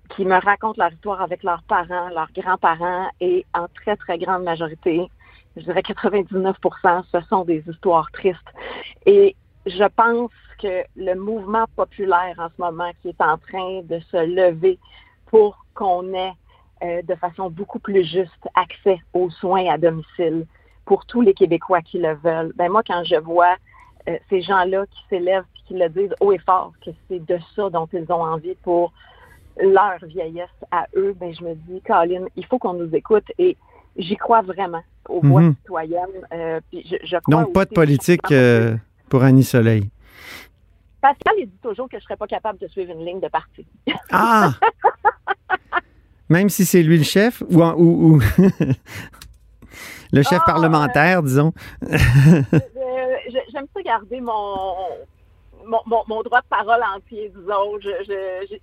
qui 0.10 0.26
me 0.26 0.40
racontent 0.40 0.82
leur 0.82 0.94
histoire 0.94 1.22
avec 1.22 1.44
leurs 1.44 1.64
parents, 1.64 2.10
leurs 2.10 2.32
grands-parents, 2.36 3.10
et 3.20 3.46
en 3.54 3.68
très, 3.68 3.96
très 3.96 4.18
grande 4.18 4.44
majorité, 4.44 5.10
je 5.56 5.64
dirais 5.64 5.82
99% 5.82 7.04
ce 7.12 7.22
sont 7.28 7.46
des 7.46 7.64
histoires 7.68 8.12
tristes. 8.12 8.40
Et 9.06 9.36
je 9.66 9.84
pense 9.96 10.32
que 10.62 10.84
le 10.96 11.16
mouvement 11.16 11.66
populaire 11.76 12.36
en 12.38 12.50
ce 12.50 12.62
moment 12.62 12.92
qui 13.02 13.10
est 13.10 13.22
en 13.22 13.38
train 13.38 13.82
de 13.84 14.00
se 14.12 14.18
lever 14.18 14.80
pour 15.28 15.66
qu'on 15.74 16.14
ait 16.14 16.34
euh, 16.84 17.02
de 17.02 17.16
façon 17.16 17.50
beaucoup 17.50 17.80
plus 17.80 18.04
juste 18.04 18.48
accès 18.56 19.00
aux 19.14 19.30
soins 19.30 19.68
à 19.68 19.78
domicile, 19.78 20.46
pour 20.86 21.06
tous 21.06 21.22
les 21.22 21.34
Québécois 21.34 21.82
qui 21.82 22.00
le 22.00 22.14
veulent. 22.16 22.54
Ben 22.56 22.70
moi, 22.70 22.84
quand 22.86 23.04
je 23.04 23.16
vois 23.16 23.56
euh, 24.08 24.18
ces 24.30 24.42
gens-là 24.42 24.86
qui 24.86 25.00
s'élèvent 25.10 25.46
et 25.56 25.68
qui 25.68 25.74
le 25.74 25.90
disent 25.90 26.14
haut 26.20 26.32
et 26.32 26.38
fort, 26.40 26.74
que 26.84 26.92
c'est 27.08 27.26
de 27.26 27.40
ça 27.56 27.70
dont 27.70 27.88
ils 27.92 28.12
ont 28.12 28.24
envie 28.24 28.56
pour 28.56 28.94
leur 29.62 29.98
vieillesse 30.04 30.50
à 30.72 30.86
eux, 30.96 31.16
ben 31.20 31.34
je 31.34 31.44
me 31.44 31.56
dis, 31.56 31.82
Colin, 31.82 32.26
il 32.36 32.46
faut 32.46 32.60
qu'on 32.60 32.74
nous 32.74 32.94
écoute 32.94 33.26
et 33.38 33.58
j'y 33.98 34.16
crois 34.16 34.42
vraiment 34.42 34.84
aux 35.08 35.22
voix 35.22 35.42
mhm. 35.42 35.56
citoyennes. 35.56 36.28
Euh, 36.34 36.60
Donc, 37.28 37.54
pas 37.54 37.66
de 37.66 37.74
politique 37.74 38.32
euh, 38.32 38.76
pour 39.10 39.24
Annie 39.24 39.44
Soleil. 39.44 39.90
Pascal, 41.02 41.36
il 41.40 41.48
dit 41.48 41.60
toujours 41.62 41.88
que 41.88 41.98
je 41.98 41.98
ne 41.98 42.02
serais 42.04 42.18
pas 42.18 42.28
capable 42.28 42.60
de 42.60 42.68
suivre 42.68 42.92
une 42.92 43.06
ligne 43.06 43.20
de 43.20 43.28
parti. 43.28 43.66
Ah! 44.12 44.52
Même 46.30 46.50
si 46.50 46.66
c'est 46.66 46.82
lui 46.82 46.98
le 46.98 47.04
chef 47.04 47.44
ou, 47.50 47.62
ou, 47.62 48.22
le 50.12 50.22
chef 50.24 50.40
Ah, 50.42 50.46
parlementaire, 50.46 51.22
disons. 51.24 51.54
Euh, 51.84 52.42
J'aime 53.52 53.66
ça 53.74 53.82
garder 53.82 54.22
mon, 54.22 54.74
mon, 55.66 55.80
mon- 55.86 56.04
mon 56.08 56.22
droit 56.22 56.42
de 56.42 56.48
parole 56.50 56.82
entier, 56.96 57.32
disons. 57.36 57.80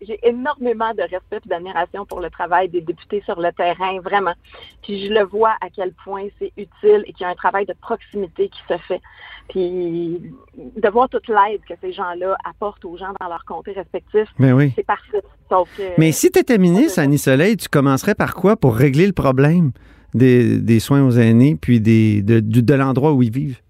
J'ai 0.03 0.19
énormément 0.29 0.93
de 0.95 1.03
respect 1.03 1.41
et 1.45 1.49
d'admiration 1.49 2.07
pour 2.07 2.21
le 2.21 2.31
travail 2.31 2.69
des 2.69 2.81
députés 2.81 3.23
sur 3.25 3.41
le 3.41 3.51
terrain, 3.53 3.99
vraiment. 4.01 4.35
Puis 4.83 5.07
je 5.07 5.13
le 5.13 5.25
vois 5.25 5.55
à 5.61 5.69
quel 5.75 5.93
point 6.05 6.27
c'est 6.39 6.53
utile 6.57 7.03
et 7.07 7.13
qu'il 7.13 7.23
y 7.23 7.25
a 7.25 7.29
un 7.31 7.35
travail 7.35 7.67
de 7.67 7.75
proximité 7.81 8.49
qui 8.49 8.61
se 8.69 8.77
fait. 8.79 9.01
Puis 9.49 10.33
de 10.57 10.89
voir 10.89 11.09
toute 11.09 11.29
l'aide 11.29 11.61
que 11.69 11.75
ces 11.81 11.93
gens-là 11.93 12.37
apportent 12.49 12.85
aux 12.85 12.97
gens 12.97 13.13
dans 13.21 13.29
leurs 13.29 13.45
comtés 13.45 13.73
respectifs, 13.73 14.29
Ben 14.39 14.53
oui. 14.53 14.73
c'est 14.77 14.87
parfait. 14.87 15.23
Sauf 15.49 15.69
que, 15.77 15.83
Mais 15.99 16.13
si 16.13 16.31
tu 16.31 16.39
étais 16.39 16.59
ministre, 16.59 17.01
Annie 17.01 17.19
Soleil, 17.19 17.57
tu 17.57 17.69
commencerais 17.69 18.15
par 18.15 18.35
quoi 18.35 18.57
pour 18.57 18.77
régler 18.77 19.07
le 19.07 19.13
problème? 19.13 19.73
Des, 20.15 20.59
des 20.59 20.81
soins 20.81 21.03
aux 21.03 21.13
aînés 21.13 21.57
puis 21.61 21.81
des, 21.81 22.23
de, 22.23 22.41
du- 22.41 22.63
de 22.63 22.75
l'endroit 22.75 23.13
où 23.13 23.23
ils 23.23 23.33
vivent? 23.33 23.61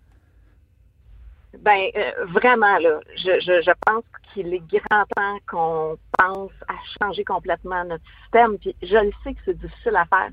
Ben, 1.61 1.89
euh, 1.97 2.25
vraiment, 2.27 2.79
là, 2.79 2.99
je, 3.17 3.39
je, 3.41 3.63
je 3.63 3.71
pense 3.87 4.03
qu'il 4.33 4.53
est 4.53 4.63
grand 4.73 5.05
temps 5.15 5.39
qu'on 5.49 5.97
pense 6.19 6.51
à 6.67 6.75
changer 7.01 7.25
complètement 7.25 7.85
notre 7.85 8.05
système. 8.23 8.59
Puis 8.59 8.75
je 8.83 8.97
le 8.97 9.13
sais 9.23 9.35
que 9.35 9.41
c'est 9.45 9.59
difficile 9.59 9.95
à 9.95 10.05
faire, 10.07 10.31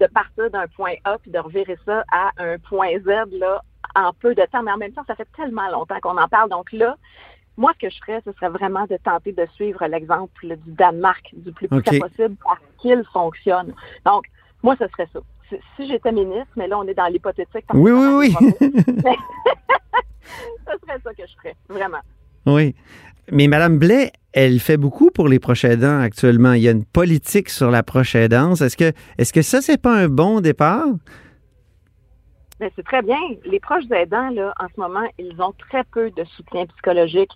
de 0.00 0.06
partir 0.06 0.50
d'un 0.50 0.66
point 0.68 0.94
A 1.04 1.18
puis 1.18 1.30
de 1.30 1.38
revirer 1.38 1.76
ça 1.84 2.04
à 2.10 2.30
un 2.38 2.58
point 2.58 2.98
Z, 3.04 3.08
là, 3.38 3.62
en 3.94 4.12
peu 4.14 4.34
de 4.34 4.42
temps. 4.50 4.62
Mais 4.62 4.72
en 4.72 4.78
même 4.78 4.92
temps, 4.92 5.04
ça 5.06 5.14
fait 5.16 5.28
tellement 5.36 5.68
longtemps 5.70 6.00
qu'on 6.00 6.16
en 6.16 6.28
parle. 6.28 6.48
Donc 6.48 6.72
là, 6.72 6.96
moi, 7.58 7.72
ce 7.74 7.86
que 7.86 7.92
je 7.92 7.98
ferais, 7.98 8.22
ce 8.24 8.32
serait 8.32 8.48
vraiment 8.48 8.86
de 8.86 8.96
tenter 9.04 9.32
de 9.32 9.46
suivre 9.54 9.84
l'exemple 9.86 10.56
du 10.56 10.72
Danemark 10.72 11.28
du 11.34 11.52
plus 11.52 11.68
près 11.68 11.82
possible 11.98 12.36
parce 12.42 12.60
qu'il 12.78 13.04
fonctionne. 13.12 13.74
Donc, 14.06 14.24
moi, 14.62 14.76
ce 14.78 14.86
serait 14.88 15.08
ça. 15.12 15.20
Si, 15.50 15.56
si 15.76 15.88
j'étais 15.88 16.12
ministre, 16.12 16.48
mais 16.56 16.68
là, 16.68 16.78
on 16.78 16.86
est 16.86 16.94
dans 16.94 17.06
l'hypothétique. 17.06 17.64
Oui, 17.74 17.90
oui, 17.90 18.30
ça 18.30 18.38
oui. 18.40 18.52
ce 18.60 18.68
serait 20.86 21.00
ça 21.04 21.14
que 21.14 21.26
je 21.26 21.34
ferais, 21.36 21.56
vraiment. 21.68 22.00
Oui. 22.46 22.74
Mais 23.30 23.46
Mme 23.46 23.78
Blais, 23.78 24.12
elle 24.32 24.60
fait 24.60 24.76
beaucoup 24.76 25.10
pour 25.10 25.28
les 25.28 25.38
proches 25.38 25.64
aidants 25.64 26.00
actuellement. 26.00 26.52
Il 26.52 26.62
y 26.62 26.68
a 26.68 26.72
une 26.72 26.84
politique 26.84 27.48
sur 27.48 27.70
la 27.70 27.82
proche 27.82 28.14
aidance. 28.14 28.60
Est-ce 28.60 28.76
que, 28.76 28.92
est-ce 29.18 29.32
que 29.32 29.42
ça, 29.42 29.60
c'est 29.60 29.80
pas 29.80 29.94
un 29.94 30.08
bon 30.08 30.40
départ? 30.40 30.86
C'est 32.76 32.84
très 32.84 33.02
bien. 33.02 33.18
Les 33.46 33.58
proches 33.58 33.90
aidants, 33.90 34.30
là, 34.30 34.52
en 34.60 34.66
ce 34.74 34.78
moment, 34.78 35.08
ils 35.18 35.40
ont 35.40 35.54
très 35.70 35.82
peu 35.84 36.10
de 36.10 36.24
soutien 36.24 36.66
psychologique 36.66 37.30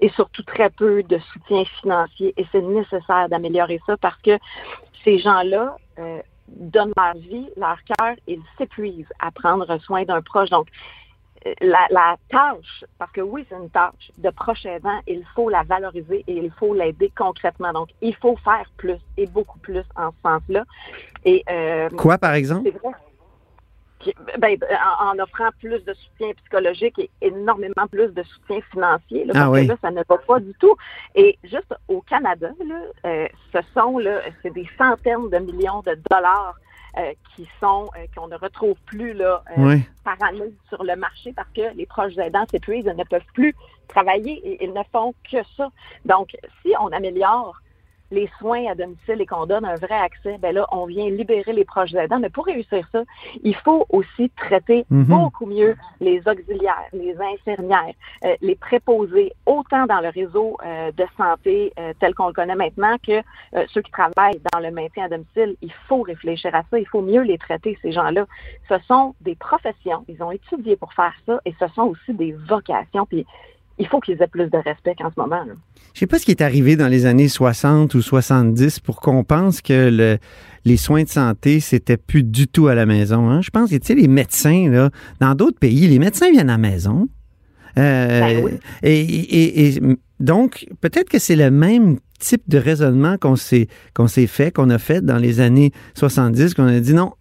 et 0.00 0.08
surtout 0.10 0.42
très 0.42 0.70
peu 0.70 1.02
de 1.02 1.18
soutien 1.32 1.64
financier. 1.80 2.32
Et 2.36 2.46
c'est 2.50 2.62
nécessaire 2.62 3.28
d'améliorer 3.28 3.80
ça 3.86 3.96
parce 3.98 4.20
que 4.22 4.38
ces 5.04 5.18
gens-là 5.18 5.76
euh, 5.98 6.20
donnent 6.56 6.92
leur 6.96 7.14
vie, 7.14 7.48
leur 7.56 7.78
cœur, 7.84 8.14
ils 8.26 8.42
s'épuisent 8.58 9.12
à 9.18 9.30
prendre 9.30 9.78
soin 9.78 10.04
d'un 10.04 10.22
proche. 10.22 10.50
Donc, 10.50 10.68
euh, 11.46 11.54
la, 11.62 11.86
la 11.90 12.16
tâche, 12.30 12.84
parce 12.98 13.12
que 13.12 13.20
oui, 13.22 13.46
c'est 13.48 13.56
une 13.56 13.70
tâche 13.70 14.12
de 14.18 14.30
proche 14.30 14.66
aidant, 14.66 15.00
il 15.06 15.24
faut 15.34 15.48
la 15.48 15.62
valoriser 15.62 16.22
et 16.26 16.36
il 16.36 16.50
faut 16.52 16.74
l'aider 16.74 17.10
concrètement. 17.16 17.72
Donc, 17.72 17.88
il 18.02 18.14
faut 18.16 18.36
faire 18.44 18.70
plus 18.76 18.98
et 19.16 19.26
beaucoup 19.26 19.58
plus 19.60 19.84
en 19.96 20.10
ce 20.10 20.16
sens-là. 20.22 20.64
Et 21.24 21.42
euh, 21.48 21.88
Quoi, 21.90 22.18
par 22.18 22.34
exemple? 22.34 22.62
c'est 22.64 22.78
vrai. 22.78 22.92
Qui- 24.00 24.14
Ben, 24.38 24.56
en, 25.00 25.08
en 25.10 25.18
offrant 25.22 25.50
plus 25.60 25.84
de 25.84 25.92
soutien 25.94 26.32
psychologique 26.34 26.98
et 26.98 27.10
énormément 27.20 27.86
plus 27.90 28.08
de 28.08 28.22
soutien 28.22 28.60
financier. 28.72 29.24
Là, 29.26 29.32
Ah 29.36 29.38
parce 29.40 29.50
oui. 29.52 29.66
que 29.66 29.72
là, 29.72 29.78
ça 29.82 29.90
ne 29.90 30.02
va 30.08 30.18
pas 30.18 30.40
du 30.40 30.54
tout. 30.54 30.74
Et 31.14 31.38
juste 31.44 31.74
au 31.88 32.00
Canada, 32.00 32.50
là, 32.66 32.80
euh, 33.04 33.28
ce 33.52 33.58
sont 33.74 33.98
là, 33.98 34.20
c'est 34.42 34.52
des 34.54 34.66
centaines 34.78 35.28
de 35.28 35.38
millions 35.38 35.80
de 35.82 35.98
dollars 36.10 36.54
euh, 36.98 37.12
qui 37.36 37.46
sont 37.60 37.88
euh, 37.96 38.06
qu'on 38.16 38.26
ne 38.28 38.36
retrouve 38.36 38.76
plus 38.86 39.12
là, 39.12 39.44
euh, 39.50 39.54
Oui. 39.58 39.82
par 40.02 40.16
année 40.22 40.52
sur 40.68 40.82
le 40.82 40.96
marché 40.96 41.32
parce 41.34 41.50
que 41.54 41.72
les 41.76 41.86
proches 41.86 42.16
aidants 42.18 42.46
s'épuisent, 42.50 42.86
ils 42.86 42.96
ne 42.96 43.04
peuvent 43.04 43.22
plus 43.34 43.54
travailler 43.86 44.32
et 44.48 44.64
ils 44.64 44.72
ne 44.72 44.82
font 44.92 45.12
que 45.30 45.38
ça. 45.56 45.68
Donc, 46.04 46.36
si 46.62 46.72
on 46.80 46.88
améliore 46.88 47.60
les 48.10 48.28
soins 48.38 48.66
à 48.70 48.74
domicile 48.74 49.20
et 49.20 49.26
qu'on 49.26 49.46
donne 49.46 49.64
un 49.64 49.76
vrai 49.76 49.94
accès, 49.94 50.38
ben 50.38 50.54
là, 50.54 50.66
on 50.72 50.86
vient 50.86 51.08
libérer 51.10 51.52
les 51.52 51.64
proches 51.64 51.94
aidants. 51.94 52.18
Mais 52.18 52.30
pour 52.30 52.46
réussir 52.46 52.86
ça, 52.92 53.02
il 53.42 53.54
faut 53.56 53.86
aussi 53.90 54.30
traiter 54.30 54.84
Mhm. 54.90 55.04
beaucoup 55.04 55.46
mieux 55.46 55.76
les 56.00 56.20
auxiliaires, 56.26 56.88
les 56.92 57.16
infirmières, 57.20 57.94
euh, 58.24 58.34
les 58.40 58.56
préposés, 58.56 59.32
autant 59.46 59.86
dans 59.86 60.00
le 60.00 60.08
réseau 60.08 60.56
euh, 60.64 60.90
de 60.92 61.04
santé 61.16 61.72
euh, 61.78 61.92
tel 62.00 62.14
qu'on 62.14 62.28
le 62.28 62.32
connaît 62.32 62.54
maintenant 62.54 62.96
que 63.06 63.12
euh, 63.54 63.64
ceux 63.68 63.82
qui 63.82 63.90
travaillent 63.90 64.40
dans 64.52 64.60
le 64.60 64.70
maintien 64.70 65.04
à 65.04 65.08
domicile. 65.08 65.56
Il 65.62 65.72
faut 65.88 66.02
réfléchir 66.02 66.54
à 66.54 66.62
ça. 66.70 66.78
Il 66.78 66.86
faut 66.86 67.02
mieux 67.02 67.22
les 67.22 67.38
traiter, 67.38 67.78
ces 67.82 67.92
gens-là. 67.92 68.26
Ce 68.68 68.78
sont 68.86 69.14
des 69.20 69.34
professions. 69.34 70.04
Ils 70.08 70.22
ont 70.22 70.32
étudié 70.32 70.76
pour 70.76 70.92
faire 70.94 71.14
ça 71.26 71.40
et 71.44 71.54
ce 71.58 71.66
sont 71.68 71.82
aussi 71.82 72.14
des 72.14 72.32
vocations. 72.32 73.06
Puis 73.06 73.26
il 73.80 73.86
faut 73.88 73.98
qu'ils 73.98 74.20
aient 74.22 74.28
plus 74.28 74.48
de 74.48 74.56
respect 74.58 74.94
qu'en 74.96 75.10
ce 75.10 75.18
moment. 75.18 75.42
là. 75.44 75.54
Je 75.94 75.98
sais 76.00 76.06
pas 76.06 76.18
ce 76.20 76.24
qui 76.24 76.30
est 76.30 76.40
arrivé 76.42 76.76
dans 76.76 76.86
les 76.86 77.04
années 77.06 77.26
60 77.28 77.94
ou 77.94 78.02
70 78.02 78.78
pour 78.78 79.00
qu'on 79.00 79.24
pense 79.24 79.60
que 79.60 79.88
le- 79.90 80.18
les 80.64 80.76
soins 80.76 81.02
de 81.02 81.08
santé, 81.08 81.58
c'était 81.60 81.96
plus 81.96 82.22
du 82.22 82.46
tout 82.46 82.68
à 82.68 82.74
la 82.76 82.86
maison. 82.86 83.28
hein. 83.28 83.40
Je 83.42 83.50
pense 83.50 83.70
que, 83.70 83.76
tu 83.76 83.86
sais, 83.86 83.94
les 83.94 84.06
médecins, 84.08 84.68
là, 84.70 84.90
dans 85.20 85.34
d'autres 85.34 85.58
pays, 85.58 85.88
les 85.88 85.98
médecins 85.98 86.30
viennent 86.30 86.50
à 86.50 86.54
la 86.54 86.58
maison. 86.58 87.08
Euh, 87.78 88.20
Ben 88.20 88.44
oui. 88.44 88.50
et, 88.82 89.00
et- 89.00 89.68
et 89.76 89.80
donc, 90.18 90.66
peut-être 90.80 91.08
que 91.08 91.18
c'est 91.18 91.36
le 91.36 91.50
même 91.50 91.98
type 92.18 92.42
de 92.48 92.58
raisonnement 92.58 93.16
qu'on 93.16 93.36
s'est, 93.36 93.68
qu'on 93.94 94.06
s'est 94.06 94.26
fait, 94.26 94.50
qu'on 94.54 94.68
a 94.70 94.78
fait 94.78 95.04
dans 95.04 95.16
les 95.16 95.40
années 95.40 95.72
70, 95.94 96.54
qu'on 96.54 96.66
a 96.66 96.78
dit 96.80 96.92
non, 96.94 97.12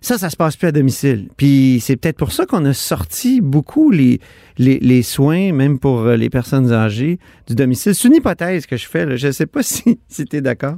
ça, 0.00 0.18
ça 0.18 0.30
se 0.30 0.36
passe 0.36 0.56
plus 0.56 0.68
à 0.68 0.72
domicile. 0.72 1.28
Puis 1.36 1.78
c'est 1.80 1.96
peut-être 1.96 2.16
pour 2.18 2.32
ça 2.32 2.46
qu'on 2.46 2.64
a 2.64 2.72
sorti 2.72 3.40
beaucoup 3.40 3.90
les, 3.90 4.20
les, 4.58 5.02
soins, 5.02 5.52
même 5.52 5.78
pour 5.78 6.00
euh, 6.00 6.16
les 6.16 6.30
personnes 6.30 6.72
âgées, 6.72 7.18
du 7.46 7.54
domicile. 7.54 7.94
C'est 7.94 8.08
une 8.08 8.14
hypothèse 8.14 8.66
que 8.66 8.76
je 8.76 8.86
fais. 8.88 9.16
Je 9.16 9.26
ne 9.28 9.32
sais 9.32 9.46
pas 9.46 9.62
si, 9.64 10.00
si 10.08 10.24
tu 10.24 10.36
es 10.36 10.40
d'accord. 10.40 10.76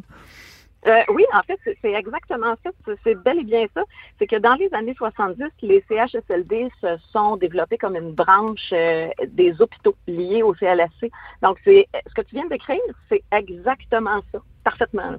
Euh, 0.87 0.93
oui, 1.15 1.25
en 1.35 1.43
fait, 1.43 1.59
c'est- 1.83 1.93
exactement 1.93 2.55
ça. 2.65 2.71
C'est- 2.87 2.97
C'est 3.05 3.15
bel 3.15 3.41
et 3.41 3.45
bien 3.45 3.67
ça. 3.75 3.83
C'est 4.19 4.27
que 4.27 4.37
dans 4.37 4.55
les 4.55 4.73
années 4.73 4.95
70, 4.97 5.45
les 5.61 5.85
CHSLD 5.89 6.71
se 6.81 6.97
sont 7.13 7.37
développés 7.37 7.77
comme 7.77 7.97
une 7.97 8.13
branche 8.13 8.71
euh, 8.73 9.09
des 9.29 9.61
hôpitaux 9.61 9.95
liés 10.07 10.43
au 10.43 10.55
CLSC. 10.55 11.11
Donc, 11.43 11.59
c'est 11.65 11.87
ce 12.09 12.15
que 12.15 12.23
tu 12.23 12.35
viens 12.35 12.45
de 12.45 12.51
décrire, 12.51 12.79
c'est 13.11 13.23
exactement 13.31 14.23
ça, 14.33 14.39
parfaitement. 14.65 15.17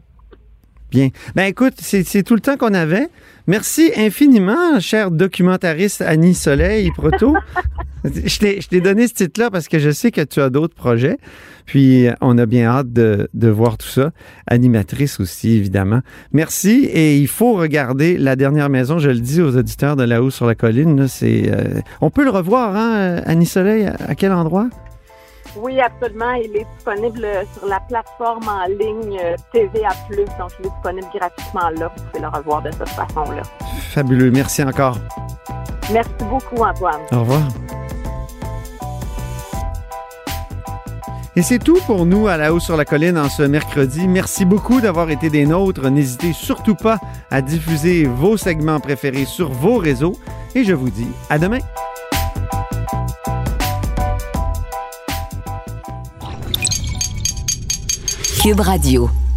Bien. 0.92 1.10
Ben 1.36 1.46
écoute, 1.46 1.76
c'est 1.78 2.24
tout 2.24 2.36
le 2.36 2.42
temps 2.42 2.58
qu'on 2.58 2.74
avait. 2.74 3.08
Merci 3.48 3.92
infiniment, 3.96 4.80
cher 4.82 5.10
documentariste 5.10 6.02
Annie 6.02 6.36
Soleil 6.36 6.92
Proto. 6.92 7.36
je 8.04 8.68
t'ai 8.68 8.82
donné 8.82 9.08
ce 9.08 9.14
titre-là 9.14 9.50
parce 9.50 9.70
que 9.70 9.80
je 9.80 9.90
sais 9.90 10.12
que 10.12 10.22
tu 10.22 10.42
as 10.42 10.50
d'autres 10.50 10.76
projets. 10.76 11.18
Puis 11.66 12.08
euh, 12.08 12.14
on 12.20 12.38
a 12.38 12.46
bien 12.46 12.66
hâte 12.66 12.92
de, 12.92 13.30
voir 13.34 13.78
tout 13.78 13.88
ça. 13.88 14.12
Animatrice 14.48 15.22
aussi, 15.22 15.54
évidemment. 15.54 16.02
Merci. 16.34 16.90
Et 16.92 17.18
il 17.18 17.28
faut 17.28 17.54
regarder 17.54 18.18
La 18.18 18.36
Dernière 18.36 18.70
Maison. 18.70 19.00
Je 19.00 19.10
le 19.10 19.20
dis 19.20 19.42
aux 19.42 19.56
auditeurs 19.56 19.96
de 19.96 20.04
là-haut 20.04 20.30
sur 20.30 20.46
la 20.46 20.56
colline. 20.56 21.08
euh, 21.24 21.80
on 22.02 22.10
peut 22.10 22.26
le 22.26 22.32
revoir, 22.32 22.76
hein, 22.76 23.22
Annie 23.26 23.46
Soleil? 23.46 23.86
À 23.86 24.16
quel 24.16 24.34
endroit? 24.34 24.70
Oui, 25.56 25.80
absolument. 25.80 26.34
Il 26.34 26.56
est 26.56 26.66
disponible 26.76 27.28
sur 27.58 27.68
la 27.68 27.80
plateforme 27.82 28.48
en 28.48 28.66
ligne 28.68 29.20
euh, 29.22 29.36
TVA+. 29.52 29.90
Donc, 30.40 30.52
il 30.60 30.66
est 30.66 30.70
disponible 30.70 31.08
gratuitement 31.14 31.70
là. 31.78 31.92
Vous 31.96 32.04
pouvez 32.06 32.22
le 32.22 32.28
revoir 32.28 32.62
de 32.62 32.72
cette 32.72 32.90
façon-là. 32.90 33.44
Fabuleux. 33.94 34.32
Merci 34.32 34.64
encore. 34.64 34.98
Merci 35.92 36.10
beaucoup, 36.30 36.64
Antoine. 36.64 37.02
Au 37.12 37.20
revoir. 37.20 37.42
Et 41.36 41.42
c'est 41.42 41.60
tout 41.60 41.80
pour 41.86 42.06
nous 42.06 42.28
à 42.28 42.36
la 42.36 42.54
haut 42.54 42.60
sur 42.60 42.76
la 42.76 42.84
colline 42.84 43.18
en 43.18 43.30
ce 43.30 43.44
mercredi. 43.44 44.08
Merci 44.08 44.44
beaucoup 44.44 44.82
d'avoir 44.82 45.10
été 45.10 45.30
des 45.30 45.46
nôtres. 45.46 45.90
N'hésitez 45.90 46.34
surtout 46.34 46.76
pas 46.76 47.00
à 47.30 47.42
diffuser 47.42 48.06
vos 48.06 48.36
segments 48.36 48.82
préférés 48.82 49.26
sur 49.26 49.50
vos 49.50 49.78
réseaux. 49.78 50.18
Et 50.56 50.66
je 50.66 50.74
vous 50.74 50.90
dis 50.90 51.08
à 51.30 51.40
demain. 51.40 51.60
Cube 58.42 58.62
Radio. 58.62 59.31